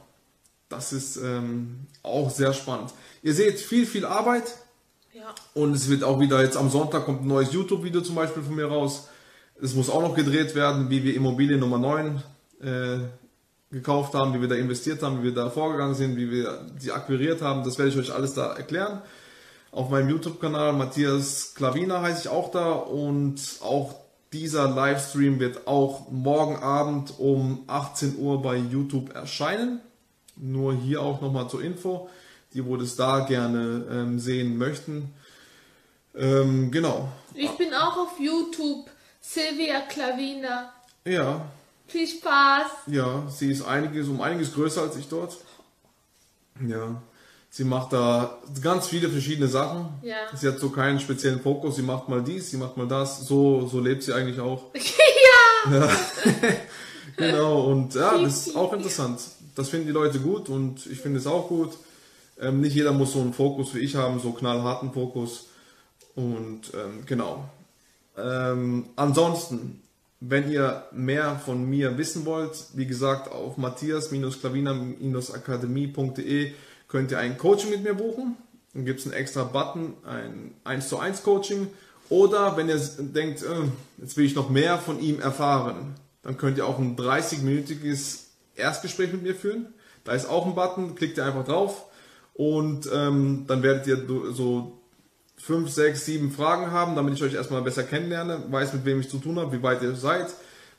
das 0.68 0.92
ist 0.92 1.18
ähm, 1.18 1.82
auch 2.04 2.30
sehr 2.30 2.54
spannend. 2.54 2.92
Ihr 3.24 3.34
seht 3.34 3.60
viel, 3.60 3.86
viel 3.86 4.06
Arbeit, 4.06 4.44
Ja. 5.14 5.34
und 5.54 5.74
es 5.74 5.88
wird 5.90 6.04
auch 6.04 6.20
wieder 6.20 6.42
jetzt 6.44 6.58
am 6.58 6.70
Sonntag 6.70 7.06
kommt 7.06 7.22
ein 7.22 7.28
neues 7.28 7.54
YouTube-Video 7.54 8.02
zum 8.02 8.16
Beispiel 8.16 8.44
von 8.44 8.56
mir 8.56 8.66
raus. 8.66 9.08
Es 9.62 9.76
muss 9.76 9.90
auch 9.90 10.02
noch 10.02 10.16
gedreht 10.16 10.56
werden, 10.56 10.90
wie 10.90 11.04
wir 11.04 11.16
Immobilie 11.16 11.58
Nummer 11.58 11.78
9 11.78 12.24
äh, 12.62 13.00
gekauft 13.72 14.14
haben, 14.14 14.34
wie 14.34 14.42
wir 14.42 14.48
da 14.48 14.56
investiert 14.56 15.04
haben, 15.04 15.20
wie 15.20 15.26
wir 15.26 15.34
da 15.34 15.50
vorgegangen 15.50 15.96
sind, 15.96 16.18
wie 16.18 16.32
wir 16.32 16.66
die 16.82 16.92
akquiriert 16.92 17.42
haben. 17.42 17.64
Das 17.64 17.78
werde 17.78 17.92
ich 17.92 17.98
euch 17.98 18.14
alles 18.14 18.34
da 18.34 18.54
erklären. 18.54 19.02
Auf 19.72 19.90
meinem 19.90 20.10
YouTube-Kanal 20.10 20.74
Matthias 20.74 21.54
Klavina 21.54 22.02
heiße 22.02 22.22
ich 22.22 22.30
auch 22.30 22.50
da 22.50 22.72
und 22.72 23.40
auch 23.62 23.96
dieser 24.34 24.68
Livestream 24.68 25.40
wird 25.40 25.68
auch 25.68 26.10
morgen 26.10 26.58
Abend 26.58 27.14
um 27.20 27.64
18 27.68 28.18
Uhr 28.18 28.42
bei 28.42 28.56
YouTube 28.56 29.14
erscheinen. 29.14 29.80
Nur 30.36 30.74
hier 30.74 31.02
auch 31.02 31.22
nochmal 31.22 31.50
zur 31.50 31.64
Info, 31.64 32.10
die 32.54 32.66
wo 32.66 32.78
das 32.78 32.96
da 32.96 33.20
gerne 33.22 33.86
ähm, 33.92 34.20
sehen 34.20 34.58
möchten. 34.58 35.14
Ähm, 36.16 36.72
genau. 36.72 37.10
Ich 37.36 37.52
bin 37.52 37.74
auch 37.74 37.98
auf 37.98 38.20
YouTube. 38.20 38.90
Silvia 39.22 39.82
Klavina. 39.82 40.74
Ja, 41.06 41.46
Viel 41.90 42.08
Spaß. 42.08 42.68
ja, 42.88 43.28
sie 43.30 43.52
ist 43.52 43.64
einiges 43.64 44.08
um 44.08 44.22
einiges 44.22 44.54
größer 44.54 44.82
als 44.84 44.96
ich 44.96 45.08
dort. 45.08 45.38
Ja, 46.68 47.02
sie 47.50 47.64
macht 47.64 47.94
da 47.94 48.38
ganz 48.62 48.88
viele 48.88 49.10
verschiedene 49.10 49.48
Sachen. 49.48 49.90
Ja. 50.02 50.16
Sie 50.36 50.48
hat 50.48 50.60
so 50.60 50.70
keinen 50.70 51.00
speziellen 51.00 51.42
Fokus. 51.42 51.76
Sie 51.78 51.82
macht 51.82 52.10
mal 52.10 52.22
dies, 52.22 52.52
sie 52.52 52.58
macht 52.58 52.78
mal 52.78 52.88
das. 52.88 53.26
So, 53.26 53.68
so 53.68 53.80
lebt 53.80 54.04
sie 54.04 54.14
eigentlich 54.14 54.40
auch. 54.40 54.66
ja. 55.72 55.90
Genau, 57.18 57.64
und 57.64 57.96
ja, 57.96 58.18
das 58.18 58.48
ist 58.48 58.56
auch 58.56 58.72
interessant. 58.72 59.20
Das 59.54 59.68
finden 59.68 59.88
die 59.88 59.92
Leute 59.92 60.20
gut 60.20 60.48
und 60.48 60.86
ich 60.86 61.00
finde 61.00 61.20
es 61.20 61.28
auch 61.28 61.50
gut. 61.50 61.74
Ähm, 62.40 62.62
nicht 62.62 62.76
jeder 62.76 62.94
muss 62.94 63.12
so 63.12 63.20
einen 63.20 63.34
Fokus 63.34 63.76
wie 63.76 63.80
ich 63.80 63.96
haben, 63.98 64.22
so 64.22 64.32
knallharten 64.32 64.94
Fokus. 64.94 65.48
Und 66.16 66.62
ähm, 66.74 67.06
genau. 67.06 67.50
Ähm, 68.18 68.86
ansonsten, 68.96 69.82
wenn 70.22 70.52
ihr 70.52 70.84
mehr 70.92 71.42
von 71.44 71.68
mir 71.70 71.98
wissen 71.98 72.26
wollt, 72.26 72.66
wie 72.74 72.86
gesagt, 72.86 73.32
auf 73.32 73.56
matthias-klavina-akademie.de 73.58 76.54
könnt 76.88 77.12
ihr 77.12 77.18
ein 77.20 77.38
Coaching 77.38 77.70
mit 77.70 77.84
mir 77.84 77.94
buchen. 77.94 78.36
Dann 78.74 78.84
gibt 78.86 79.00
es 79.00 79.06
einen 79.06 79.14
extra 79.14 79.46
Button, 79.46 79.94
ein 80.06 80.56
1 80.64 80.90
zu 80.90 81.00
1 81.00 81.24
Coaching. 81.24 81.68
Oder 82.10 82.58
wenn 82.58 82.68
ihr 82.70 82.80
denkt, 83.00 83.44
äh, 83.44 83.48
jetzt 83.98 84.18
will 84.18 84.26
ich 84.26 84.36
noch 84.36 84.50
mehr 84.50 84.78
von 84.78 85.00
ihm 85.00 85.20
erfahren, 85.20 85.96
dann 86.24 86.38
könnt 86.38 86.58
ihr 86.58 86.66
auch 86.66 86.80
ein 86.80 86.98
30-minütiges 86.98 88.26
Erstgespräch 88.56 89.14
mit 89.14 89.24
mir 89.24 89.36
führen. 89.36 89.68
Da 90.04 90.12
ist 90.14 90.28
auch 90.28 90.46
ein 90.46 90.56
Button, 90.56 90.96
klickt 90.96 91.18
ihr 91.18 91.26
einfach 91.26 91.46
drauf 91.46 91.86
und 92.34 92.90
ähm, 92.94 93.46
dann 93.48 93.64
werdet 93.64 93.88
ihr 93.88 94.06
so 94.34 94.80
fünf, 95.40 95.70
sechs, 95.72 96.06
sieben 96.06 96.32
Fragen 96.32 96.72
haben, 96.72 96.96
damit 96.96 97.16
ich 97.16 97.24
euch 97.24 97.34
erstmal 97.34 97.62
besser 97.62 97.84
kennenlerne, 97.84 98.44
weiß, 98.50 98.74
mit 98.74 98.86
wem 98.86 99.00
ich 99.00 99.10
zu 99.10 99.18
tun 99.18 99.40
habe, 99.40 99.52
wie 99.58 99.64
weit 99.64 99.82
ihr 99.82 99.96
seid, 99.96 100.28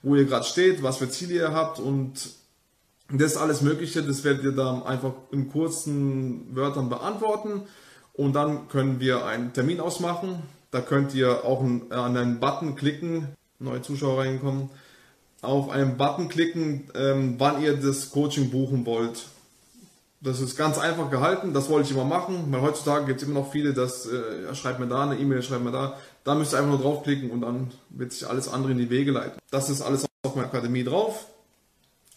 wo 0.03 0.15
ihr 0.15 0.25
gerade 0.27 0.45
steht, 0.45 0.83
was 0.83 0.99
für 0.99 1.09
Ziele 1.11 1.35
ihr 1.35 1.53
habt 1.53 1.79
und 1.79 2.13
das 3.13 3.37
alles 3.37 3.61
Mögliche, 3.63 4.03
das 4.03 4.23
werdet 4.23 4.45
ihr 4.45 4.53
dann 4.53 4.85
einfach 4.85 5.13
in 5.33 5.51
kurzen 5.51 6.55
Wörtern 6.55 6.89
beantworten 6.89 7.63
und 8.13 8.35
dann 8.35 8.69
können 8.69 9.01
wir 9.01 9.25
einen 9.27 9.53
Termin 9.53 9.81
ausmachen. 9.81 10.43
Da 10.71 10.81
könnt 10.81 11.15
ihr 11.15 11.45
auch 11.45 11.63
ein- 11.63 11.91
an 11.91 12.17
einen 12.17 12.39
Button 12.39 12.77
klicken, 12.77 13.27
neue 13.59 13.83
Zuschauer 13.83 14.21
reinkommen, 14.21 14.71
auf 15.43 15.71
einen 15.71 15.97
Button 15.97 16.29
klicken, 16.29 16.89
ähm, 16.95 17.35
wann 17.39 17.61
ihr 17.61 17.77
das 17.77 18.11
Coaching 18.11 18.51
buchen 18.51 18.87
wollt. 18.87 19.27
Das 20.23 20.41
ist 20.41 20.57
ganz 20.57 20.77
einfach 20.79 21.11
gehalten, 21.11 21.55
das 21.55 21.71
wollte 21.71 21.89
ich 21.89 21.95
immer 21.95 22.05
machen, 22.05 22.45
weil 22.51 22.61
heutzutage 22.61 23.07
gibt 23.07 23.23
es 23.23 23.27
immer 23.27 23.41
noch 23.41 23.53
viele, 23.53 23.73
das 23.73 24.07
äh, 24.07 24.55
schreibt 24.55 24.79
mir 24.79 24.87
da 24.87 25.05
eine 25.05 25.19
E-Mail, 25.19 25.43
schreibt 25.43 25.65
mir 25.65 25.73
da. 25.73 25.97
Da 26.25 26.35
müsst 26.35 26.53
ihr 26.53 26.59
einfach 26.59 26.71
nur 26.71 26.81
draufklicken 26.81 27.31
und 27.31 27.41
dann 27.41 27.71
wird 27.89 28.13
sich 28.13 28.29
alles 28.29 28.47
andere 28.49 28.73
in 28.73 28.79
die 28.79 28.91
Wege 28.91 29.13
leiten. 29.13 29.39
Das 29.51 29.71
ist 29.71 29.81
alles 29.81 30.05
auf 30.23 30.35
meiner 30.35 30.49
Akademie 30.49 30.85
drauf. 30.85 31.27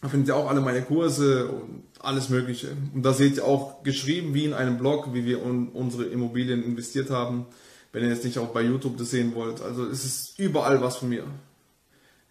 Da 0.01 0.09
findet 0.09 0.27
ihr 0.27 0.35
auch 0.35 0.49
alle 0.49 0.59
meine 0.59 0.81
Kurse 0.81 1.47
und 1.47 1.83
alles 2.01 2.27
Mögliche. 2.27 2.75
Und 2.93 3.03
da 3.03 3.13
seht 3.13 3.37
ihr 3.37 3.45
auch 3.45 3.83
geschrieben, 3.83 4.33
wie 4.33 4.43
in 4.43 4.53
einem 4.53 4.77
Blog, 4.77 5.13
wie 5.13 5.23
wir 5.23 5.41
in 5.41 5.69
unsere 5.69 6.03
Immobilien 6.03 6.61
investiert 6.61 7.09
haben. 7.09 7.45
Wenn 7.93 8.03
ihr 8.03 8.09
jetzt 8.09 8.25
nicht 8.25 8.37
auch 8.37 8.49
bei 8.49 8.63
YouTube 8.63 8.97
das 8.97 9.11
sehen 9.11 9.33
wollt. 9.33 9.61
Also 9.61 9.85
es 9.85 10.03
ist 10.03 10.39
überall 10.39 10.81
was 10.81 10.97
von 10.97 11.07
mir. 11.07 11.23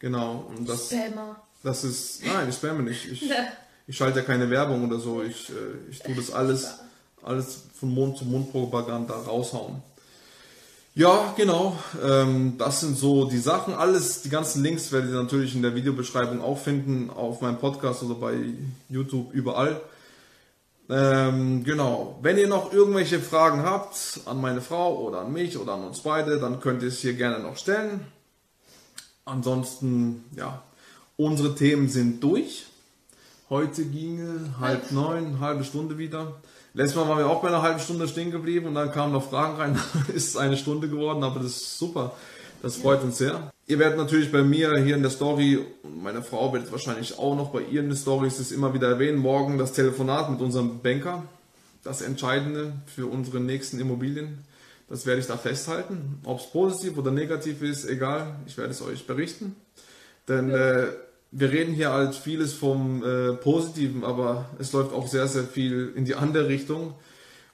Genau. 0.01 0.53
Und 0.55 0.69
das, 0.69 0.91
Spammer. 0.91 1.43
das 1.63 1.85
ist, 1.85 2.27
nein, 2.27 2.51
ich 2.51 2.57
spamme 2.57 2.83
nicht. 2.83 3.11
Ich, 3.11 3.31
ich 3.87 3.97
schalte 3.97 4.21
ja 4.21 4.25
keine 4.25 4.51
Werbung 4.51 4.87
oder 4.87 4.99
so. 4.99 5.23
Ich, 5.23 5.51
äh, 5.51 5.90
ich 5.90 5.99
tue 6.01 6.14
das 6.14 6.33
alles, 6.33 6.79
alles 7.23 7.64
von 7.79 7.92
Mund 7.92 8.16
zu 8.16 8.25
Mund 8.25 8.51
Propaganda 8.53 9.14
raushauen. 9.14 9.83
Ja, 10.95 11.33
genau. 11.38 11.79
Ähm, 12.03 12.59
das 12.59 12.81
sind 12.81 12.99
so 12.99 13.25
die 13.25 13.38
Sachen. 13.38 13.73
Alles, 13.73 14.21
die 14.23 14.29
ganzen 14.29 14.62
Links 14.62 14.92
werdet 14.92 15.11
ihr 15.11 15.23
natürlich 15.23 15.55
in 15.55 15.62
der 15.62 15.75
Videobeschreibung 15.75 16.42
auch 16.42 16.59
finden, 16.59 17.09
auf 17.09 17.40
meinem 17.40 17.59
Podcast 17.59 18.03
oder 18.03 18.14
bei 18.14 18.35
YouTube, 18.90 19.33
überall. 19.33 19.81
Ähm, 20.90 21.64
genau. 21.64 22.18
Wenn 22.21 22.37
ihr 22.37 22.47
noch 22.47 22.75
irgendwelche 22.75 23.21
Fragen 23.21 23.62
habt 23.62 24.21
an 24.27 24.38
meine 24.40 24.61
Frau 24.61 24.99
oder 24.99 25.21
an 25.21 25.33
mich 25.33 25.57
oder 25.57 25.73
an 25.73 25.85
uns 25.85 26.01
beide, 26.01 26.38
dann 26.38 26.61
könnt 26.61 26.83
ihr 26.83 26.88
es 26.88 27.01
hier 27.01 27.14
gerne 27.14 27.38
noch 27.38 27.57
stellen. 27.57 28.01
Ansonsten, 29.25 30.25
ja, 30.37 30.62
unsere 31.16 31.55
Themen 31.55 31.88
sind 31.88 32.23
durch. 32.23 32.66
Heute 33.53 33.85
ginge 33.85 34.55
halb 34.61 34.93
neun, 34.93 35.38
halbe 35.38 35.62
Stunde 35.62 35.99
wieder. 35.99 36.41
Letztes 36.73 36.97
Mal 36.97 37.07
waren 37.07 37.19
wir 37.19 37.27
auch 37.27 37.43
bei 37.43 37.49
einer 37.49 37.61
halben 37.61 37.81
Stunde 37.81 38.09
stehen 38.09 38.31
geblieben 38.31 38.69
und 38.69 38.75
dann 38.75 38.91
kamen 38.91 39.12
noch 39.12 39.29
Fragen 39.29 39.57
rein. 39.59 39.79
ist 40.15 40.29
es 40.29 40.37
eine 40.38 40.57
Stunde 40.57 40.88
geworden, 40.88 41.23
aber 41.23 41.41
das 41.41 41.57
ist 41.57 41.79
super. 41.79 42.17
Das 42.62 42.77
freut 42.77 43.03
uns 43.03 43.19
sehr. 43.19 43.53
Ihr 43.67 43.79
werdet 43.79 43.99
natürlich 43.99 44.33
bei 44.33 44.41
mir 44.41 44.79
hier 44.79 44.97
in 44.97 45.03
der 45.03 45.11
Story, 45.11 45.67
meine 45.83 46.23
Frau 46.23 46.51
wird 46.55 46.65
es 46.65 46.73
wahrscheinlich 46.73 47.19
auch 47.19 47.37
noch 47.37 47.51
bei 47.51 47.61
ihr 47.61 47.81
in 47.81 47.91
der 47.91 47.99
Story, 47.99 48.29
es 48.29 48.53
immer 48.53 48.73
wieder 48.73 48.88
erwähnen, 48.88 49.19
morgen 49.19 49.59
das 49.59 49.75
Telefonat 49.75 50.31
mit 50.31 50.41
unserem 50.41 50.81
Banker. 50.81 51.25
Das 51.85 52.01
Entscheidende 52.01 52.73
für 52.87 53.05
unsere 53.05 53.38
nächsten 53.38 53.79
Immobilien. 53.79 54.47
Das 54.88 55.05
werde 55.05 55.21
ich 55.21 55.27
da 55.27 55.37
festhalten. 55.37 56.23
Ob 56.25 56.41
es 56.41 56.47
positiv 56.47 56.97
oder 56.97 57.11
negativ 57.11 57.61
ist, 57.61 57.85
egal. 57.85 58.35
Ich 58.47 58.57
werde 58.57 58.71
es 58.71 58.81
euch 58.81 59.07
berichten. 59.07 59.57
Denn 60.27 60.49
äh, 60.49 60.87
wir 61.33 61.51
reden 61.51 61.73
hier 61.75 61.90
halt 61.90 62.14
vieles 62.14 62.53
vom 62.53 63.03
äh, 63.03 63.33
Positiven, 63.33 64.05
aber 64.05 64.51
es 64.59 64.73
läuft 64.73 64.92
auch 64.92 65.09
sehr, 65.09 65.27
sehr 65.27 65.45
viel 65.45 65.92
in 65.97 66.05
die 66.05 66.14
andere 66.14 66.47
Richtung. 66.47 66.95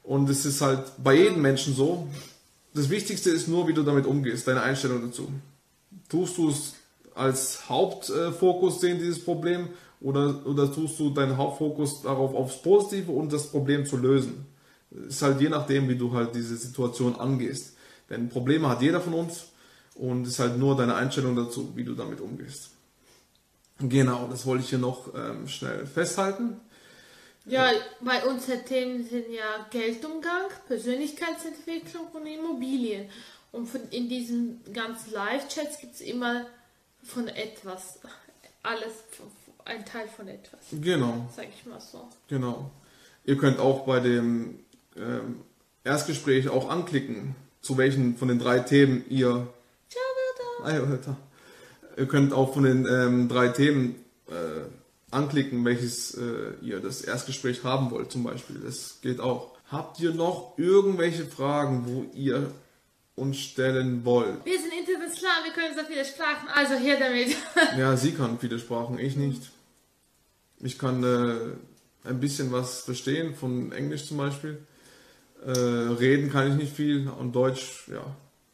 Und 0.02 0.28
es 0.28 0.44
ist 0.44 0.60
halt 0.60 0.92
bei 1.02 1.14
jedem 1.14 1.40
Menschen 1.42 1.74
so. 1.74 2.08
Das 2.74 2.90
Wichtigste 2.90 3.30
ist 3.30 3.46
nur, 3.46 3.68
wie 3.68 3.74
du 3.74 3.84
damit 3.84 4.04
umgehst, 4.04 4.48
deine 4.48 4.62
Einstellung 4.62 5.02
dazu. 5.02 5.28
Tust 6.08 6.36
du 6.38 6.50
es 6.50 6.74
als 7.14 7.68
Hauptfokus 7.68 8.80
sehen, 8.80 8.98
dieses 8.98 9.24
Problem, 9.24 9.68
oder, 10.00 10.46
oder 10.46 10.72
tust 10.72 10.98
du 10.98 11.10
deinen 11.10 11.36
Hauptfokus 11.36 12.02
darauf 12.02 12.34
aufs 12.34 12.62
Positive 12.62 13.10
und 13.10 13.32
das 13.32 13.48
Problem 13.48 13.86
zu 13.86 13.96
lösen? 13.96 14.46
Ist 14.90 15.22
halt 15.22 15.40
je 15.40 15.48
nachdem, 15.48 15.88
wie 15.88 15.96
du 15.96 16.12
halt 16.12 16.34
diese 16.34 16.56
Situation 16.56 17.16
angehst. 17.16 17.74
Denn 18.10 18.28
Probleme 18.28 18.68
hat 18.68 18.80
jeder 18.80 19.00
von 19.00 19.14
uns 19.14 19.46
und 19.94 20.26
ist 20.26 20.38
halt 20.38 20.58
nur 20.58 20.76
deine 20.76 20.94
Einstellung 20.94 21.36
dazu, 21.36 21.72
wie 21.74 21.84
du 21.84 21.94
damit 21.94 22.20
umgehst. 22.20 22.70
Genau, 23.80 24.26
das 24.28 24.44
wollte 24.44 24.64
ich 24.64 24.70
hier 24.70 24.78
noch 24.78 25.14
ähm, 25.14 25.46
schnell 25.46 25.86
festhalten. 25.86 26.60
Ja, 27.46 27.70
weil 28.00 28.24
unsere 28.24 28.62
Themen 28.62 29.08
sind 29.08 29.30
ja 29.30 29.66
Geldumgang, 29.70 30.48
Persönlichkeitsentwicklung 30.66 32.08
und 32.12 32.26
Immobilien. 32.26 33.08
Und 33.52 33.66
von, 33.66 33.80
in 33.90 34.08
diesen 34.08 34.60
ganzen 34.72 35.12
Live-Chats 35.12 35.80
gibt 35.80 35.94
es 35.94 36.00
immer 36.02 36.46
von 37.02 37.28
etwas, 37.28 38.00
alles, 38.62 38.92
ein 39.64 39.86
Teil 39.86 40.08
von 40.08 40.28
etwas. 40.28 40.60
Genau. 40.72 41.28
Sag 41.34 41.46
ich 41.48 41.64
mal 41.64 41.80
so. 41.80 42.08
Genau. 42.28 42.70
Ihr 43.24 43.38
könnt 43.38 43.60
auch 43.60 43.86
bei 43.86 44.00
dem 44.00 44.58
ähm, 44.96 45.40
Erstgespräch 45.84 46.48
auch 46.48 46.68
anklicken, 46.68 47.34
zu 47.62 47.78
welchen 47.78 48.16
von 48.16 48.28
den 48.28 48.38
drei 48.38 48.58
Themen 48.60 49.04
ihr. 49.08 49.46
Ciao, 49.88 50.64
Alter. 50.64 51.16
Ihr 51.98 52.06
könnt 52.06 52.32
auch 52.32 52.54
von 52.54 52.62
den 52.62 52.86
ähm, 52.86 53.28
drei 53.28 53.48
Themen 53.48 53.96
äh, 54.28 54.32
anklicken, 55.10 55.64
welches 55.64 56.14
äh, 56.14 56.52
ihr 56.62 56.80
das 56.80 57.02
Erstgespräch 57.02 57.64
haben 57.64 57.90
wollt, 57.90 58.12
zum 58.12 58.22
Beispiel. 58.22 58.60
Das 58.64 59.00
geht 59.02 59.20
auch. 59.20 59.56
Habt 59.70 59.98
ihr 60.00 60.14
noch 60.14 60.54
irgendwelche 60.56 61.26
Fragen, 61.26 61.84
wo 61.86 62.06
ihr 62.14 62.52
uns 63.16 63.38
stellen 63.38 64.04
wollt? 64.04 64.44
Wir 64.44 64.58
sind 64.58 64.72
international, 64.72 65.44
wir 65.44 65.52
können 65.52 65.76
so 65.76 65.84
viele 65.86 66.04
Sprachen, 66.04 66.48
also 66.54 66.74
hier 66.74 66.98
damit. 66.98 67.36
Ja, 67.78 67.96
sie 67.96 68.12
kann 68.12 68.38
viele 68.38 68.58
Sprachen, 68.58 68.98
ich 68.98 69.16
nicht. 69.16 69.50
Ich 70.60 70.78
kann 70.78 71.02
äh, 71.02 72.08
ein 72.08 72.20
bisschen 72.20 72.52
was 72.52 72.82
verstehen, 72.82 73.34
von 73.34 73.72
Englisch 73.72 74.06
zum 74.06 74.18
Beispiel. 74.18 74.58
Äh, 75.44 75.50
reden 75.50 76.30
kann 76.30 76.50
ich 76.50 76.54
nicht 76.56 76.74
viel 76.74 77.08
und 77.08 77.32
Deutsch, 77.32 77.88
ja, 77.88 78.04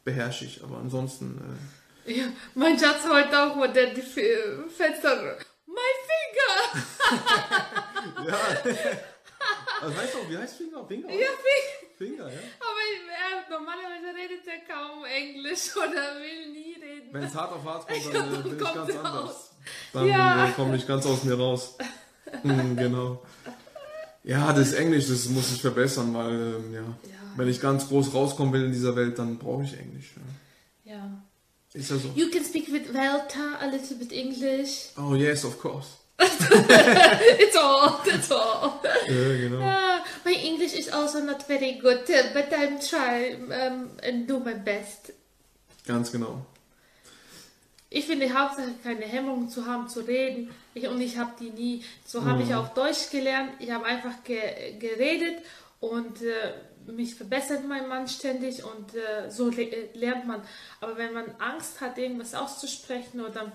beherrsche 0.05 0.47
ich. 0.47 0.63
Aber 0.65 0.79
ansonsten, 0.79 1.39
äh, 1.39 1.84
Ja, 2.07 2.25
mein 2.55 2.79
Schatz 2.79 3.03
heute 3.09 3.39
auch 3.43 3.57
mit 3.57 3.75
der 3.75 3.87
die 3.95 4.01
F- 4.03 4.71
Fenster. 4.77 5.39
My 5.67 5.91
finger! 6.09 6.85
ja. 8.29 8.39
Was 9.81 9.97
heißt 9.97 10.17
auch, 10.17 10.29
wie 10.31 10.37
heißt 10.39 10.57
Finger? 10.57 10.87
Finger? 10.87 11.09
Ja, 11.11 11.27
Finger. 11.27 11.95
Finger, 11.97 12.29
ja. 12.33 12.39
Aber 12.61 12.83
er, 13.11 13.51
normalerweise 13.59 14.09
redet 14.17 14.47
er 14.47 14.75
kaum 14.75 15.05
Englisch 15.05 15.77
oder 15.77 16.17
will 16.21 16.53
nie 16.53 16.75
reden. 16.75 17.09
Wenn 17.13 17.23
es 17.25 17.35
hart 17.35 17.53
auf 17.53 17.65
hart 17.65 17.87
kommt, 17.89 18.05
dann 18.15 18.35
äh, 18.35 18.39
bin 18.43 18.53
ich 18.59 18.59
ganz 18.75 18.77
raus. 18.91 18.97
anders. 19.05 19.51
Dann 19.93 20.07
Ja. 20.09 20.49
äh, 20.49 20.53
komme 20.53 20.77
ich 20.77 20.87
ganz 20.87 21.07
aus 21.07 21.23
mir 21.25 21.39
raus. 21.39 21.77
Hm, 22.43 22.77
genau. 22.77 23.23
Ja, 24.25 24.53
das 24.53 24.73
Englisch, 24.73 25.07
das 25.09 25.27
muss 25.27 25.53
ich 25.53 25.61
verbessern, 25.61 26.13
weil, 26.15 26.33
ähm, 26.33 26.73
ja, 26.75 26.81
Ja. 26.81 27.15
wenn 27.37 27.49
ich 27.49 27.61
ganz 27.61 27.89
groß 27.89 28.13
rauskommen 28.15 28.53
will 28.53 28.65
in 28.65 28.73
dieser 28.73 28.97
Welt, 28.97 29.19
dann 29.19 29.39
brauche 29.39 29.65
ich 29.65 29.79
Englisch. 29.79 30.13
Ja. 30.85 30.95
Ja. 30.95 31.23
Ist 31.75 31.91
ja 31.91 31.99
so. 31.99 32.09
You 32.15 32.31
can 32.31 32.45
speak 32.45 32.69
with 32.69 32.89
Velta 32.95 33.59
a 33.61 33.67
little 33.67 33.97
bit 33.99 34.13
English. 34.13 34.91
Oh, 34.97 35.15
yes, 35.15 35.45
of 35.45 35.59
course. 35.61 35.89
It's 36.19 37.57
all, 37.57 38.01
that's 38.05 38.31
all. 38.31 38.81
Ja, 39.09 39.37
genau. 39.37 39.61
Ah, 39.61 40.05
my 40.25 40.35
English 40.35 40.73
is 40.75 40.89
also 40.89 41.21
not 41.21 41.43
very 41.49 41.73
good, 41.73 42.09
uh, 42.09 42.33
but 42.33 42.53
I'm 42.53 42.79
trying 42.79 43.51
um, 43.53 43.91
and 44.05 44.29
do 44.29 44.39
my 44.39 44.55
best. 44.55 45.13
Ganz 45.85 46.13
genau. 46.13 46.47
Ich 47.91 48.07
finde 48.07 48.33
Hauptsache 48.33 48.75
keine 48.83 49.05
Hemmungen 49.05 49.49
zu 49.49 49.67
haben, 49.67 49.89
zu 49.89 50.01
reden. 50.01 50.51
Ich, 50.75 50.87
und 50.87 51.01
ich 51.01 51.19
habe 51.19 51.33
die 51.41 51.51
nie. 51.51 51.85
So 52.07 52.25
habe 52.25 52.43
ich 52.43 52.55
auch 52.55 52.69
Deutsch 52.69 53.11
gelernt. 53.11 53.51
Ich 53.59 53.71
habe 53.71 53.85
einfach 53.85 54.23
ge 54.25 54.77
geredet 54.79 55.43
und 55.81 56.23
äh, 56.23 56.93
mich 56.93 57.15
verbessert 57.15 57.67
mein 57.67 57.89
Mann 57.89 58.09
ständig 58.09 58.63
und 58.65 58.95
äh, 58.95 59.31
so 59.31 59.49
le 59.49 59.63
äh, 59.63 59.97
lernt 59.99 60.27
man. 60.27 60.43
Aber 60.81 60.97
wenn 60.97 61.13
man 61.13 61.25
Angst 61.39 61.81
hat, 61.81 61.99
irgendwas 61.99 62.35
auszusprechen 62.35 63.21
oder 63.21 63.53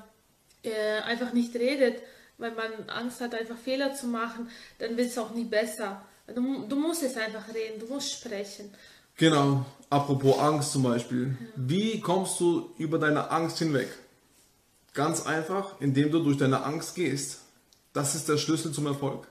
äh, 0.63 1.01
einfach 1.01 1.34
nicht 1.34 1.55
redet, 1.55 2.01
weil 2.38 2.51
man 2.51 2.89
Angst 2.89 3.21
hat, 3.21 3.34
einfach 3.36 3.58
Fehler 3.58 3.93
zu 3.93 4.08
machen, 4.08 4.49
dann 4.79 4.97
wird 4.97 5.10
es 5.10 5.17
auch 5.17 5.32
nie 5.32 5.45
besser. 5.45 6.01
Du, 6.34 6.65
du 6.67 6.75
musst 6.75 7.03
es 7.03 7.17
einfach 7.17 7.53
reden, 7.53 7.79
du 7.79 7.88
musst 7.88 8.12
sprechen. 8.12 8.73
Genau. 9.17 9.65
Apropos 9.89 10.38
Angst 10.39 10.71
zum 10.71 10.84
Beispiel. 10.84 11.38
Wie 11.55 11.99
kommst 11.99 12.39
du 12.39 12.69
über 12.77 12.99
deine 12.99 13.32
Angst 13.32 13.58
hinweg? 13.58 13.89
Ganz 14.93 15.25
einfach, 15.25 15.79
indem 15.82 16.12
du 16.12 16.19
durch 16.19 16.38
deine 16.38 16.63
Angst 16.63 16.95
gehst. 16.95 17.41
Das 17.93 18.15
ist 18.15 18.29
der 18.29 18.38
Schlüssel 18.38 18.71
zum 18.71 18.86
Erfolg. 18.86 19.27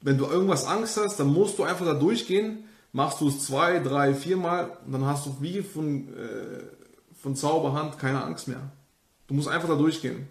Wenn 0.00 0.18
du 0.18 0.26
irgendwas 0.26 0.64
Angst 0.64 0.96
hast, 0.96 1.18
dann 1.18 1.28
musst 1.28 1.58
du 1.58 1.64
einfach 1.64 1.84
da 1.84 1.94
durchgehen. 1.94 2.64
Machst 2.92 3.20
du 3.20 3.28
es 3.28 3.44
zwei, 3.44 3.80
drei, 3.80 4.14
viermal, 4.14 4.78
und 4.86 4.92
dann 4.92 5.04
hast 5.04 5.26
du 5.26 5.36
wie 5.40 5.62
von, 5.62 6.08
äh, 6.16 6.62
von 7.20 7.36
Zauberhand 7.36 7.98
keine 7.98 8.24
Angst 8.24 8.48
mehr. 8.48 8.70
Du 9.26 9.34
musst 9.34 9.48
einfach 9.48 9.68
da 9.68 9.74
durchgehen. 9.74 10.28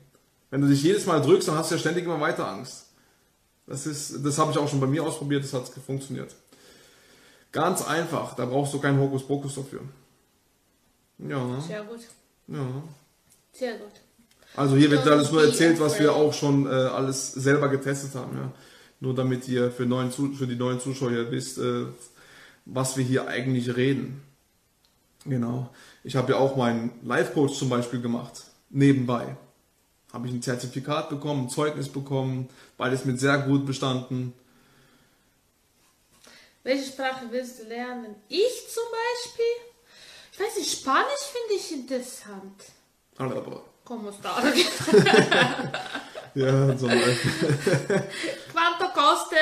Wenn 0.49 0.62
du 0.62 0.67
dich 0.67 0.82
jedes 0.82 1.06
Mal 1.06 1.21
drückst, 1.21 1.47
dann 1.47 1.56
hast 1.56 1.69
du 1.69 1.75
ja 1.75 1.80
ständig 1.80 2.06
immer 2.06 2.19
weiter 2.19 2.47
Angst. 2.47 2.88
Das 3.67 3.86
ist, 3.86 4.25
das 4.25 4.38
habe 4.38 4.51
ich 4.51 4.58
auch 4.58 4.69
schon 4.69 4.80
bei 4.80 4.88
mir 4.88 5.03
ausprobiert, 5.03 5.43
das 5.43 5.53
hat 5.53 5.67
funktioniert. 5.67 6.34
Ganz 7.51 7.86
einfach, 7.86 8.34
da 8.36 8.45
brauchst 8.45 8.73
du 8.73 8.80
keinen 8.80 8.99
Hokuspokus 8.99 9.56
dafür. 9.56 9.82
Ja, 11.19 11.43
ne? 11.45 11.62
Sehr 11.62 11.84
gut, 11.84 11.99
ja. 12.47 12.65
sehr 13.51 13.77
gut. 13.77 13.91
Also 14.56 14.75
hier 14.75 14.89
wird 14.89 15.06
Don't 15.06 15.12
alles 15.12 15.32
nur 15.32 15.43
erzählt, 15.43 15.80
was 15.80 15.99
wir 15.99 16.15
auch 16.15 16.34
schon 16.34 16.65
äh, 16.65 16.69
alles 16.69 17.34
selber 17.34 17.67
getestet 17.67 18.15
haben. 18.15 18.38
Ja. 18.38 18.51
Nur 18.99 19.13
damit 19.13 19.47
ihr 19.47 19.71
für, 19.71 19.86
neuen, 19.86 20.12
für 20.12 20.47
die 20.47 20.55
neuen 20.55 20.79
Zuschauer 20.79 21.31
wisst, 21.31 21.57
äh, 21.60 21.86
was 22.65 22.97
wir 22.97 23.03
hier 23.03 23.27
eigentlich 23.27 23.75
reden. 23.75 24.21
Genau. 25.25 25.69
Ich 26.03 26.15
habe 26.15 26.33
ja 26.33 26.38
auch 26.39 26.55
meinen 26.55 26.91
Life-Coach 27.03 27.57
zum 27.57 27.69
Beispiel 27.69 28.01
gemacht. 28.01 28.43
Nebenbei. 28.69 29.36
Habe 30.12 30.27
ich 30.27 30.33
ein 30.33 30.41
Zertifikat 30.41 31.10
bekommen, 31.10 31.45
ein 31.45 31.49
Zeugnis 31.49 31.89
bekommen, 31.89 32.49
beides 32.77 33.05
mit 33.05 33.19
sehr 33.19 33.38
gut 33.39 33.65
bestanden. 33.65 34.33
Welche 36.63 36.91
Sprache 36.91 37.25
willst 37.29 37.60
du 37.60 37.63
lernen? 37.65 38.15
Ich 38.27 38.67
zum 38.73 38.83
Beispiel? 38.91 39.43
Ich 40.33 40.39
weiß 40.39 40.57
nicht, 40.57 40.79
Spanisch 40.79 41.25
finde 41.31 41.62
ich 41.62 41.71
interessant. 41.71 42.63
Aber, 43.17 43.63
Como 43.88 44.10
está? 44.10 44.43
Ja, 46.38 46.78
zum 46.78 46.89
Beispiel. 46.89 47.32
Quanto 48.52 48.93
costa 48.93 49.38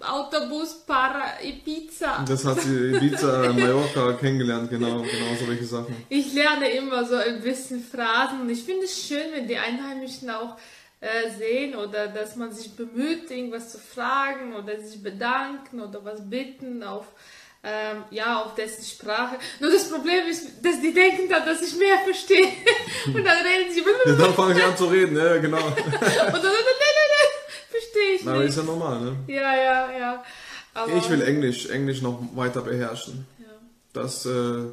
Autobus 0.00 0.84
para 0.86 1.42
Ibiza? 1.42 2.24
Das 2.28 2.44
hat 2.44 2.60
sie 2.60 2.92
Ibiza, 2.92 3.52
Mallorca 3.52 4.12
kennengelernt, 4.12 4.68
genau, 4.68 5.00
genau 5.00 5.34
so 5.38 5.48
welche 5.48 5.64
Sachen. 5.64 5.96
Ich 6.08 6.34
lerne 6.34 6.68
immer 6.70 7.04
so 7.04 7.16
ein 7.16 7.40
bisschen 7.40 7.82
Phrasen 7.82 8.42
und 8.42 8.50
ich 8.50 8.62
finde 8.62 8.84
es 8.84 9.06
schön, 9.06 9.32
wenn 9.32 9.48
die 9.48 9.56
Einheimischen 9.56 10.28
auch 10.30 10.56
äh, 11.00 11.30
sehen 11.30 11.74
oder 11.74 12.08
dass 12.08 12.36
man 12.36 12.52
sich 12.52 12.76
bemüht, 12.76 13.30
irgendwas 13.30 13.72
zu 13.72 13.78
fragen 13.78 14.54
oder 14.54 14.78
sich 14.80 15.02
bedanken 15.02 15.80
oder 15.80 16.04
was 16.04 16.28
bitten 16.28 16.82
auf 16.82 17.06
ähm, 17.62 18.04
ja, 18.10 18.42
auf 18.44 18.54
dessen 18.54 18.84
Sprache. 18.84 19.36
Nur 19.60 19.70
das 19.72 19.88
Problem 19.90 20.26
ist, 20.28 20.46
dass 20.62 20.80
die 20.80 20.92
denken 20.94 21.28
dann, 21.28 21.44
dass 21.44 21.62
ich 21.62 21.76
mehr 21.76 21.98
verstehe. 22.04 22.46
Und 23.06 23.24
dann 23.24 23.38
reden 23.44 23.72
sie. 23.74 23.80
Ja, 24.06 24.14
dann 24.14 24.34
fangen 24.34 24.54
sie 24.54 24.62
an 24.62 24.76
zu 24.76 24.86
reden, 24.86 25.16
ja, 25.16 25.36
genau. 25.38 25.66
Und 25.66 25.76
dann, 25.76 25.86
nein, 25.86 26.42
nein, 26.42 26.42
nein, 26.42 27.32
verstehe 27.70 28.14
ich 28.16 28.26
Aber 28.26 28.38
nicht. 28.38 28.50
ist 28.50 28.56
ja 28.58 28.62
normal, 28.62 29.00
ne? 29.00 29.16
Ja, 29.26 29.54
ja, 29.56 29.98
ja. 29.98 30.24
Aber, 30.74 30.94
Ich 30.94 31.08
will 31.10 31.22
Englisch, 31.22 31.66
Englisch 31.66 32.02
noch 32.02 32.20
weiter 32.34 32.60
beherrschen. 32.62 33.26
Ja. 33.38 33.46
Das 33.92 34.26
äh, 34.26 34.64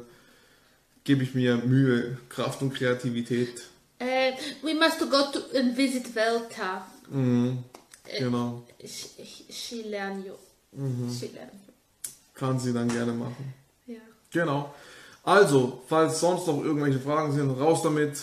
gebe 1.02 1.24
ich 1.24 1.34
mir 1.34 1.56
Mühe, 1.56 2.18
Kraft 2.28 2.62
und 2.62 2.74
Kreativität. 2.74 3.62
Äh, 3.98 4.32
we 4.62 4.74
must 4.74 4.98
go 5.00 5.22
to 5.32 5.40
and 5.58 5.76
visit 5.76 6.14
Velta. 6.14 6.86
Mhm. 7.08 7.64
Genau. 8.18 8.64
She, 8.84 9.46
she 9.50 9.82
learn 9.88 10.24
you. 10.24 10.34
Mhm. 10.72 11.10
She 11.18 11.26
learn 11.26 11.48
you. 11.52 11.63
Kann 12.34 12.58
sie 12.58 12.72
dann 12.72 12.88
gerne 12.88 13.12
machen. 13.12 13.54
Ja. 13.86 14.00
Genau. 14.30 14.74
Also, 15.22 15.82
falls 15.86 16.20
sonst 16.20 16.46
noch 16.46 16.62
irgendwelche 16.62 17.00
Fragen 17.00 17.32
sind, 17.32 17.50
raus 17.50 17.82
damit. 17.82 18.18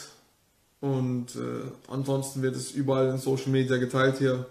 Und 0.82 1.36
äh, 1.36 1.71
ansonsten 1.88 2.41
wird 2.41 2.56
es 2.56 2.71
überall 2.71 3.10
in 3.10 3.17
Social 3.17 3.50
Media 3.50 3.78
geteilt 3.78 4.17
hier. 4.17 4.45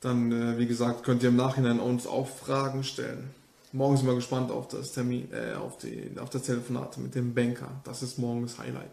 Dann, 0.00 0.32
äh, 0.32 0.58
wie 0.58 0.66
gesagt, 0.66 1.04
könnt 1.04 1.22
ihr 1.22 1.28
im 1.28 1.36
Nachhinein 1.36 1.78
uns 1.78 2.06
auch 2.06 2.28
Fragen 2.28 2.84
stellen. 2.84 3.30
Morgen 3.72 3.96
sind 3.96 4.06
wir 4.06 4.14
gespannt 4.14 4.50
auf 4.50 4.68
das 4.68 4.92
Termin, 4.92 5.28
äh, 5.32 5.54
auf, 5.54 5.78
die, 5.78 6.10
auf 6.20 6.28
das 6.28 6.42
Telefonat 6.42 6.98
mit 6.98 7.14
dem 7.14 7.32
Banker. 7.32 7.70
Das 7.84 8.02
ist 8.02 8.18
morgen 8.18 8.42
das 8.42 8.58
Highlight. 8.58 8.90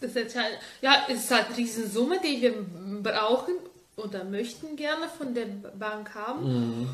Das 0.00 0.16
ist 0.16 0.36
halt, 0.36 0.58
ja, 0.82 1.06
es 1.08 1.24
ist 1.24 1.30
halt 1.30 1.46
eine 1.46 1.56
Riesensumme, 1.56 2.18
die 2.22 2.42
wir 2.42 2.54
brauchen 3.02 3.54
oder 3.96 4.24
möchten 4.24 4.74
gerne 4.74 5.08
von 5.16 5.32
der 5.32 5.46
Bank 5.78 6.14
haben. 6.14 6.88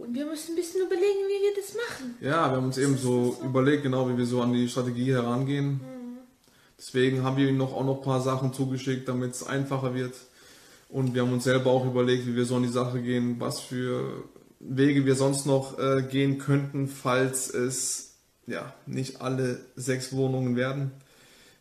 Und 0.00 0.14
wir 0.14 0.24
müssen 0.24 0.52
ein 0.52 0.56
bisschen 0.56 0.80
überlegen, 0.80 1.04
wie 1.28 1.42
wir 1.42 1.62
das 1.62 1.74
machen. 1.74 2.14
Ja, 2.22 2.50
wir 2.50 2.56
haben 2.56 2.64
uns 2.64 2.78
eben 2.78 2.96
so 2.96 3.36
überlegt, 3.44 3.82
genau 3.82 4.08
wie 4.08 4.16
wir 4.16 4.24
so 4.24 4.40
an 4.40 4.54
die 4.54 4.66
Strategie 4.66 5.12
herangehen. 5.12 5.80
Deswegen 6.78 7.22
haben 7.22 7.36
wir 7.36 7.46
ihnen 7.46 7.58
noch 7.58 7.74
auch 7.74 7.84
noch 7.84 7.98
ein 7.98 8.02
paar 8.02 8.22
Sachen 8.22 8.54
zugeschickt, 8.54 9.06
damit 9.06 9.32
es 9.32 9.46
einfacher 9.46 9.94
wird. 9.94 10.14
Und 10.88 11.12
wir 11.14 11.20
haben 11.20 11.34
uns 11.34 11.44
selber 11.44 11.70
auch 11.70 11.84
überlegt, 11.84 12.26
wie 12.26 12.34
wir 12.34 12.46
so 12.46 12.56
an 12.56 12.62
die 12.62 12.70
Sache 12.70 13.02
gehen, 13.02 13.36
was 13.40 13.60
für 13.60 14.24
Wege 14.58 15.04
wir 15.04 15.16
sonst 15.16 15.44
noch 15.44 15.78
äh, 15.78 16.02
gehen 16.10 16.38
könnten, 16.38 16.88
falls 16.88 17.52
es 17.52 18.14
ja 18.46 18.72
nicht 18.86 19.20
alle 19.20 19.60
sechs 19.76 20.14
Wohnungen 20.14 20.56
werden. 20.56 20.92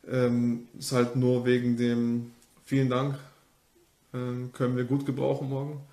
Ähm, 0.10 0.70
ist 0.80 0.94
halt 0.94 1.18
nur 1.18 1.46
wegen 1.46 1.76
dem 1.76 2.32
vielen 2.64 2.90
Dank. 2.90 3.20
Ähm, 4.14 4.52
können 4.54 4.78
wir 4.78 4.86
gut 4.86 5.06
gebrauchen 5.06 5.50
morgen. 5.50 5.82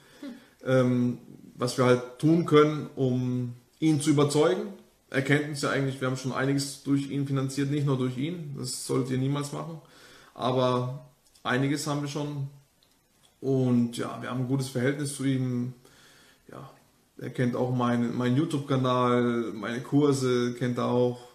Ähm, 0.65 1.19
was 1.59 1.79
wir 1.79 1.85
halt 1.87 2.19
tun 2.19 2.47
können, 2.47 2.89
um 2.97 3.55
ihn 3.81 4.01
zu 4.01 4.11
überzeugen. 4.11 4.73
er 5.11 5.23
kennt 5.23 5.49
uns 5.49 5.63
ja 5.63 5.71
eigentlich, 5.71 6.01
wir 6.01 6.09
haben 6.09 6.17
schon 6.17 6.33
einiges 6.33 6.83
durch 6.83 7.11
ihn 7.11 7.27
finanziert, 7.27 7.71
nicht 7.71 7.87
nur 7.87 7.97
durch 7.97 8.19
ihn, 8.19 8.55
das 8.59 8.87
solltet 8.87 9.13
ihr 9.13 9.19
niemals 9.19 9.53
machen, 9.53 9.81
aber 10.35 11.07
einiges 11.43 11.87
haben 11.87 12.03
wir 12.03 12.09
schon. 12.09 12.49
Und 13.41 13.97
ja, 13.97 14.21
wir 14.21 14.31
haben 14.31 14.41
ein 14.41 14.49
gutes 14.49 14.69
Verhältnis 14.69 15.15
zu 15.15 15.25
ihm. 15.25 15.75
Ja, 16.51 16.71
er 17.19 17.31
kennt 17.31 17.55
auch 17.55 17.75
meinen 17.75 18.17
mein 18.17 18.37
YouTube-Kanal, 18.37 19.53
meine 19.53 19.81
Kurse 19.83 20.55
kennt 20.55 20.79
er 20.79 20.87
auch. 20.87 21.26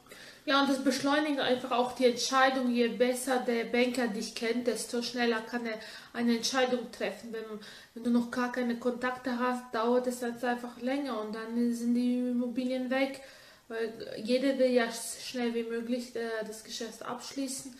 Ja, 0.51 0.59
und 0.59 0.69
das 0.69 0.83
beschleunigt 0.83 1.39
einfach 1.39 1.71
auch 1.71 1.93
die 1.93 2.07
Entscheidung. 2.07 2.69
Je 2.73 2.89
besser 2.89 3.39
der 3.39 3.63
Banker 3.63 4.09
dich 4.09 4.35
kennt, 4.35 4.67
desto 4.67 5.01
schneller 5.01 5.39
kann 5.39 5.65
er 5.65 5.79
eine 6.11 6.35
Entscheidung 6.35 6.91
treffen. 6.91 7.31
Wenn, 7.31 7.45
wenn 7.93 8.03
du 8.03 8.09
noch 8.09 8.29
gar 8.31 8.51
keine 8.51 8.77
Kontakte 8.77 9.39
hast, 9.39 9.73
dauert 9.73 10.07
es 10.07 10.21
einfach 10.21 10.81
länger 10.81 11.21
und 11.21 11.33
dann 11.33 11.73
sind 11.73 11.93
die 11.93 12.17
Immobilien 12.31 12.89
weg. 12.89 13.21
Weil 13.69 13.93
jeder 14.17 14.59
will 14.59 14.71
ja 14.71 14.87
schnell 14.91 15.53
wie 15.53 15.63
möglich 15.63 16.13
äh, 16.17 16.43
das 16.45 16.65
Geschäft 16.65 17.01
abschließen. 17.01 17.73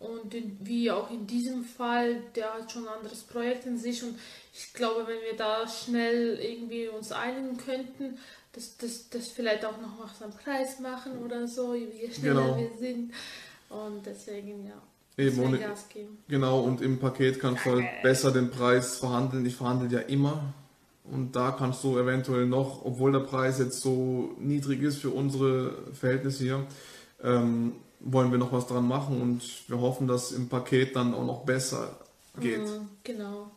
Und 0.00 0.34
in, 0.34 0.58
wie 0.60 0.90
auch 0.90 1.12
in 1.12 1.24
diesem 1.24 1.64
Fall, 1.64 2.20
der 2.34 2.52
hat 2.52 2.72
schon 2.72 2.88
ein 2.88 2.94
anderes 2.94 3.22
Projekt 3.22 3.64
in 3.64 3.78
sich. 3.78 4.02
Und 4.02 4.18
ich 4.52 4.72
glaube, 4.72 5.06
wenn 5.06 5.20
wir 5.20 5.36
da 5.36 5.68
schnell 5.68 6.36
irgendwie 6.40 6.88
uns 6.88 7.12
einigen 7.12 7.58
könnten, 7.58 8.18
dass 8.58 8.76
das 8.76 9.08
dass 9.10 9.28
vielleicht 9.28 9.64
auch 9.64 9.80
noch 9.80 10.00
was 10.00 10.20
am 10.20 10.32
Preis 10.32 10.80
machen 10.80 11.18
oder 11.24 11.46
so, 11.46 11.74
je 11.74 12.10
schneller 12.10 12.42
genau. 12.42 12.56
wir 12.56 12.70
sind. 12.76 13.12
Und 13.68 14.04
deswegen, 14.04 14.66
ja. 14.66 14.82
Eben, 15.16 15.38
und, 15.40 15.60
Gas 15.60 15.88
geben. 15.88 16.18
Genau, 16.28 16.60
und 16.60 16.80
im 16.80 16.98
Paket 16.98 17.38
kannst 17.38 17.66
du 17.66 17.70
halt 17.70 17.86
besser 18.02 18.32
den 18.32 18.50
Preis 18.50 18.98
verhandeln. 18.98 19.44
Ich 19.46 19.56
verhandle 19.56 19.88
ja 19.88 20.00
immer 20.00 20.54
und 21.04 21.36
da 21.36 21.52
kannst 21.52 21.84
du 21.84 21.98
eventuell 21.98 22.46
noch, 22.46 22.84
obwohl 22.84 23.12
der 23.12 23.20
Preis 23.20 23.58
jetzt 23.58 23.80
so 23.80 24.34
niedrig 24.38 24.82
ist 24.82 24.98
für 24.98 25.10
unsere 25.10 25.74
Verhältnisse 25.92 26.44
hier, 26.44 26.66
ähm, 27.22 27.74
wollen 28.00 28.30
wir 28.30 28.38
noch 28.38 28.52
was 28.52 28.66
dran 28.66 28.86
machen 28.86 29.20
und 29.20 29.42
wir 29.68 29.80
hoffen, 29.80 30.06
dass 30.06 30.32
im 30.32 30.48
Paket 30.48 30.96
dann 30.96 31.14
auch 31.14 31.24
noch 31.24 31.44
besser 31.44 31.96
geht. 32.40 32.60
Mhm, 32.60 32.88
genau. 33.02 33.50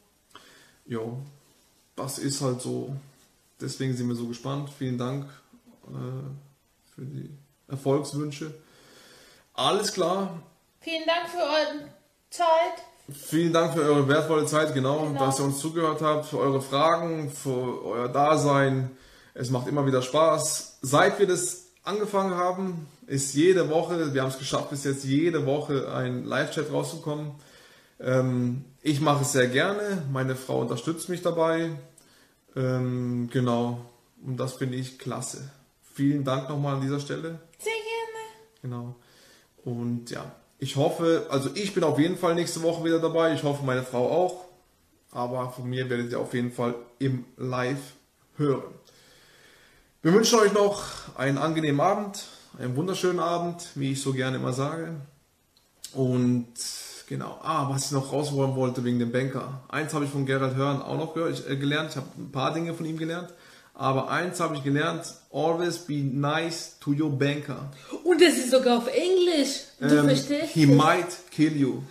Jo, 0.85 1.17
das 1.95 2.19
ist 2.19 2.41
halt 2.41 2.61
so. 2.61 2.95
Deswegen 3.61 3.95
sind 3.95 4.07
wir 4.07 4.15
so 4.15 4.27
gespannt. 4.27 4.69
Vielen 4.77 4.97
Dank 4.97 5.25
äh, 5.87 6.93
für 6.95 7.05
die 7.05 7.29
Erfolgswünsche. 7.67 8.53
Alles 9.53 9.93
klar. 9.93 10.41
Vielen 10.79 11.05
Dank 11.05 11.29
für 11.29 11.37
eure 11.37 11.89
Zeit. 12.29 12.83
Vielen 13.13 13.51
Dank 13.51 13.73
für 13.73 13.81
eure 13.81 14.07
wertvolle 14.07 14.45
Zeit, 14.45 14.73
genau, 14.73 15.05
genau, 15.05 15.25
dass 15.25 15.39
ihr 15.39 15.45
uns 15.45 15.59
zugehört 15.59 16.01
habt, 16.01 16.27
für 16.27 16.37
eure 16.37 16.61
Fragen, 16.61 17.29
für 17.29 17.83
euer 17.85 18.07
Dasein. 18.07 18.91
Es 19.33 19.49
macht 19.49 19.67
immer 19.67 19.85
wieder 19.85 20.01
Spaß. 20.01 20.77
Seit 20.81 21.19
wir 21.19 21.27
das 21.27 21.65
angefangen 21.83 22.35
haben, 22.35 22.87
ist 23.07 23.33
jede 23.33 23.69
Woche, 23.69 24.13
wir 24.13 24.21
haben 24.21 24.29
es 24.29 24.37
geschafft, 24.37 24.69
bis 24.69 24.83
jetzt 24.83 25.03
jede 25.03 25.45
Woche 25.45 25.91
ein 25.93 26.25
Live-Chat 26.25 26.71
rauszukommen. 26.71 27.31
Ähm, 27.99 28.63
ich 28.81 29.01
mache 29.01 29.23
es 29.23 29.33
sehr 29.33 29.47
gerne, 29.47 30.03
meine 30.11 30.35
Frau 30.35 30.61
unterstützt 30.61 31.09
mich 31.09 31.21
dabei. 31.21 31.71
Ähm, 32.55 33.29
genau, 33.31 33.85
und 34.25 34.37
das 34.37 34.53
finde 34.53 34.77
ich 34.77 34.99
klasse. 34.99 35.51
Vielen 35.93 36.23
Dank 36.23 36.49
nochmal 36.49 36.75
an 36.75 36.81
dieser 36.81 36.99
Stelle. 36.99 37.39
Sehr 37.59 37.73
gerne. 37.73 38.61
Genau. 38.61 38.95
Und 39.63 40.09
ja, 40.09 40.31
ich 40.59 40.75
hoffe, 40.75 41.27
also 41.29 41.49
ich 41.55 41.73
bin 41.73 41.83
auf 41.83 41.99
jeden 41.99 42.17
Fall 42.17 42.35
nächste 42.35 42.61
Woche 42.61 42.83
wieder 42.83 42.99
dabei. 42.99 43.33
Ich 43.33 43.43
hoffe, 43.43 43.65
meine 43.65 43.83
Frau 43.83 44.09
auch. 44.09 44.45
Aber 45.11 45.49
von 45.51 45.69
mir 45.69 45.89
werdet 45.89 46.11
ihr 46.11 46.19
auf 46.19 46.33
jeden 46.33 46.51
Fall 46.51 46.75
im 46.99 47.25
Live 47.35 47.95
hören. 48.37 48.73
Wir 50.01 50.13
wünschen 50.13 50.39
euch 50.39 50.53
noch 50.53 50.83
einen 51.17 51.37
angenehmen 51.37 51.81
Abend, 51.81 52.25
einen 52.57 52.75
wunderschönen 52.75 53.19
Abend, 53.19 53.69
wie 53.75 53.91
ich 53.91 54.01
so 54.01 54.13
gerne 54.13 54.37
immer 54.37 54.53
sage. 54.53 54.95
Und 55.93 56.53
genau, 57.11 57.37
ah, 57.43 57.69
was 57.69 57.87
ich 57.87 57.91
noch 57.91 58.13
rausholen 58.13 58.55
wollte 58.55 58.85
wegen 58.85 58.97
dem 58.97 59.11
Banker. 59.11 59.61
Eins 59.67 59.93
habe 59.93 60.05
ich 60.05 60.11
von 60.11 60.25
Gerald 60.25 60.55
Hörn 60.55 60.81
auch 60.81 60.97
noch 60.97 61.13
gehört, 61.13 61.33
ich, 61.37 61.49
äh, 61.49 61.57
gelernt. 61.57 61.89
Ich 61.91 61.97
habe 61.97 62.07
ein 62.17 62.31
paar 62.31 62.53
Dinge 62.53 62.73
von 62.73 62.85
ihm 62.85 62.97
gelernt. 62.97 63.33
Aber 63.73 64.09
eins 64.09 64.39
habe 64.39 64.55
ich 64.55 64.63
gelernt, 64.63 65.13
always 65.33 65.77
be 65.79 65.95
nice 65.95 66.77
to 66.79 66.91
your 66.91 67.09
banker. 67.09 67.69
Und 68.05 68.21
das 68.21 68.35
ist 68.35 68.51
sogar 68.51 68.77
auf 68.77 68.87
Englisch. 68.87 69.63
Du 69.79 69.87
ähm, 69.87 70.05
verstehst? 70.05 70.53
He 70.53 70.65
might 70.65 71.09
kill 71.31 71.57
you. 71.57 71.81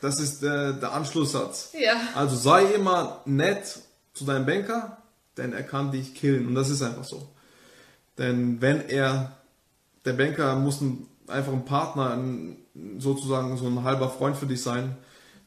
Das 0.00 0.18
ist 0.18 0.42
der, 0.42 0.72
der 0.72 0.92
Anschlusssatz. 0.92 1.72
Ja. 1.78 2.00
Also 2.14 2.36
sei 2.36 2.64
immer 2.72 3.20
nett 3.26 3.80
zu 4.14 4.24
deinem 4.24 4.46
Banker, 4.46 4.96
denn 5.36 5.52
er 5.52 5.62
kann 5.62 5.92
dich 5.92 6.14
killen. 6.14 6.46
Und 6.46 6.54
das 6.54 6.70
ist 6.70 6.80
einfach 6.80 7.04
so. 7.04 7.28
Denn 8.16 8.62
wenn 8.62 8.88
er, 8.88 9.36
der 10.06 10.14
Banker 10.14 10.56
muss 10.56 10.80
ein, 10.80 11.06
einfach 11.28 11.52
ein 11.52 11.64
Partner, 11.64 12.10
ein, 12.10 12.56
sozusagen 12.98 13.56
so 13.56 13.66
ein 13.66 13.84
halber 13.84 14.10
Freund 14.10 14.36
für 14.36 14.46
dich 14.46 14.62
sein, 14.62 14.96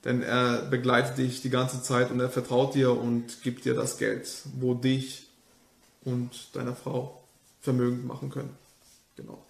denn 0.03 0.21
er 0.23 0.63
begleitet 0.63 1.17
dich 1.17 1.41
die 1.41 1.49
ganze 1.49 1.81
Zeit 1.81 2.11
und 2.11 2.19
er 2.19 2.29
vertraut 2.29 2.75
dir 2.75 2.91
und 2.91 3.43
gibt 3.43 3.65
dir 3.65 3.75
das 3.75 3.97
Geld, 3.97 4.27
wo 4.59 4.73
dich 4.73 5.27
und 6.03 6.55
deiner 6.55 6.75
Frau 6.75 7.21
vermögend 7.61 8.05
machen 8.07 8.29
können. 8.29 8.55
Genau. 9.15 9.45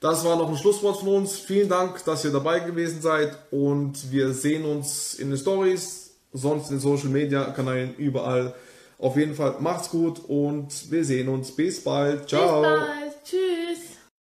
Das 0.00 0.24
war 0.24 0.36
noch 0.36 0.48
ein 0.48 0.56
Schlusswort 0.56 0.98
von 0.98 1.08
uns. 1.08 1.36
Vielen 1.36 1.68
Dank, 1.68 2.04
dass 2.04 2.24
ihr 2.24 2.30
dabei 2.30 2.60
gewesen 2.60 3.00
seid 3.00 3.36
und 3.50 4.12
wir 4.12 4.32
sehen 4.32 4.64
uns 4.64 5.14
in 5.14 5.30
den 5.30 5.38
Stories, 5.38 6.10
sonst 6.32 6.70
in 6.70 6.76
den 6.76 6.80
Social 6.80 7.08
Media 7.08 7.44
Kanälen, 7.50 7.94
überall. 7.96 8.54
Auf 8.98 9.16
jeden 9.16 9.34
Fall 9.34 9.56
macht's 9.60 9.90
gut 9.90 10.20
und 10.28 10.90
wir 10.90 11.04
sehen 11.04 11.28
uns. 11.28 11.50
Bis 11.52 11.82
bald. 11.82 12.28
Ciao. 12.28 12.62
Bis 12.62 12.70
bald. 12.70 13.85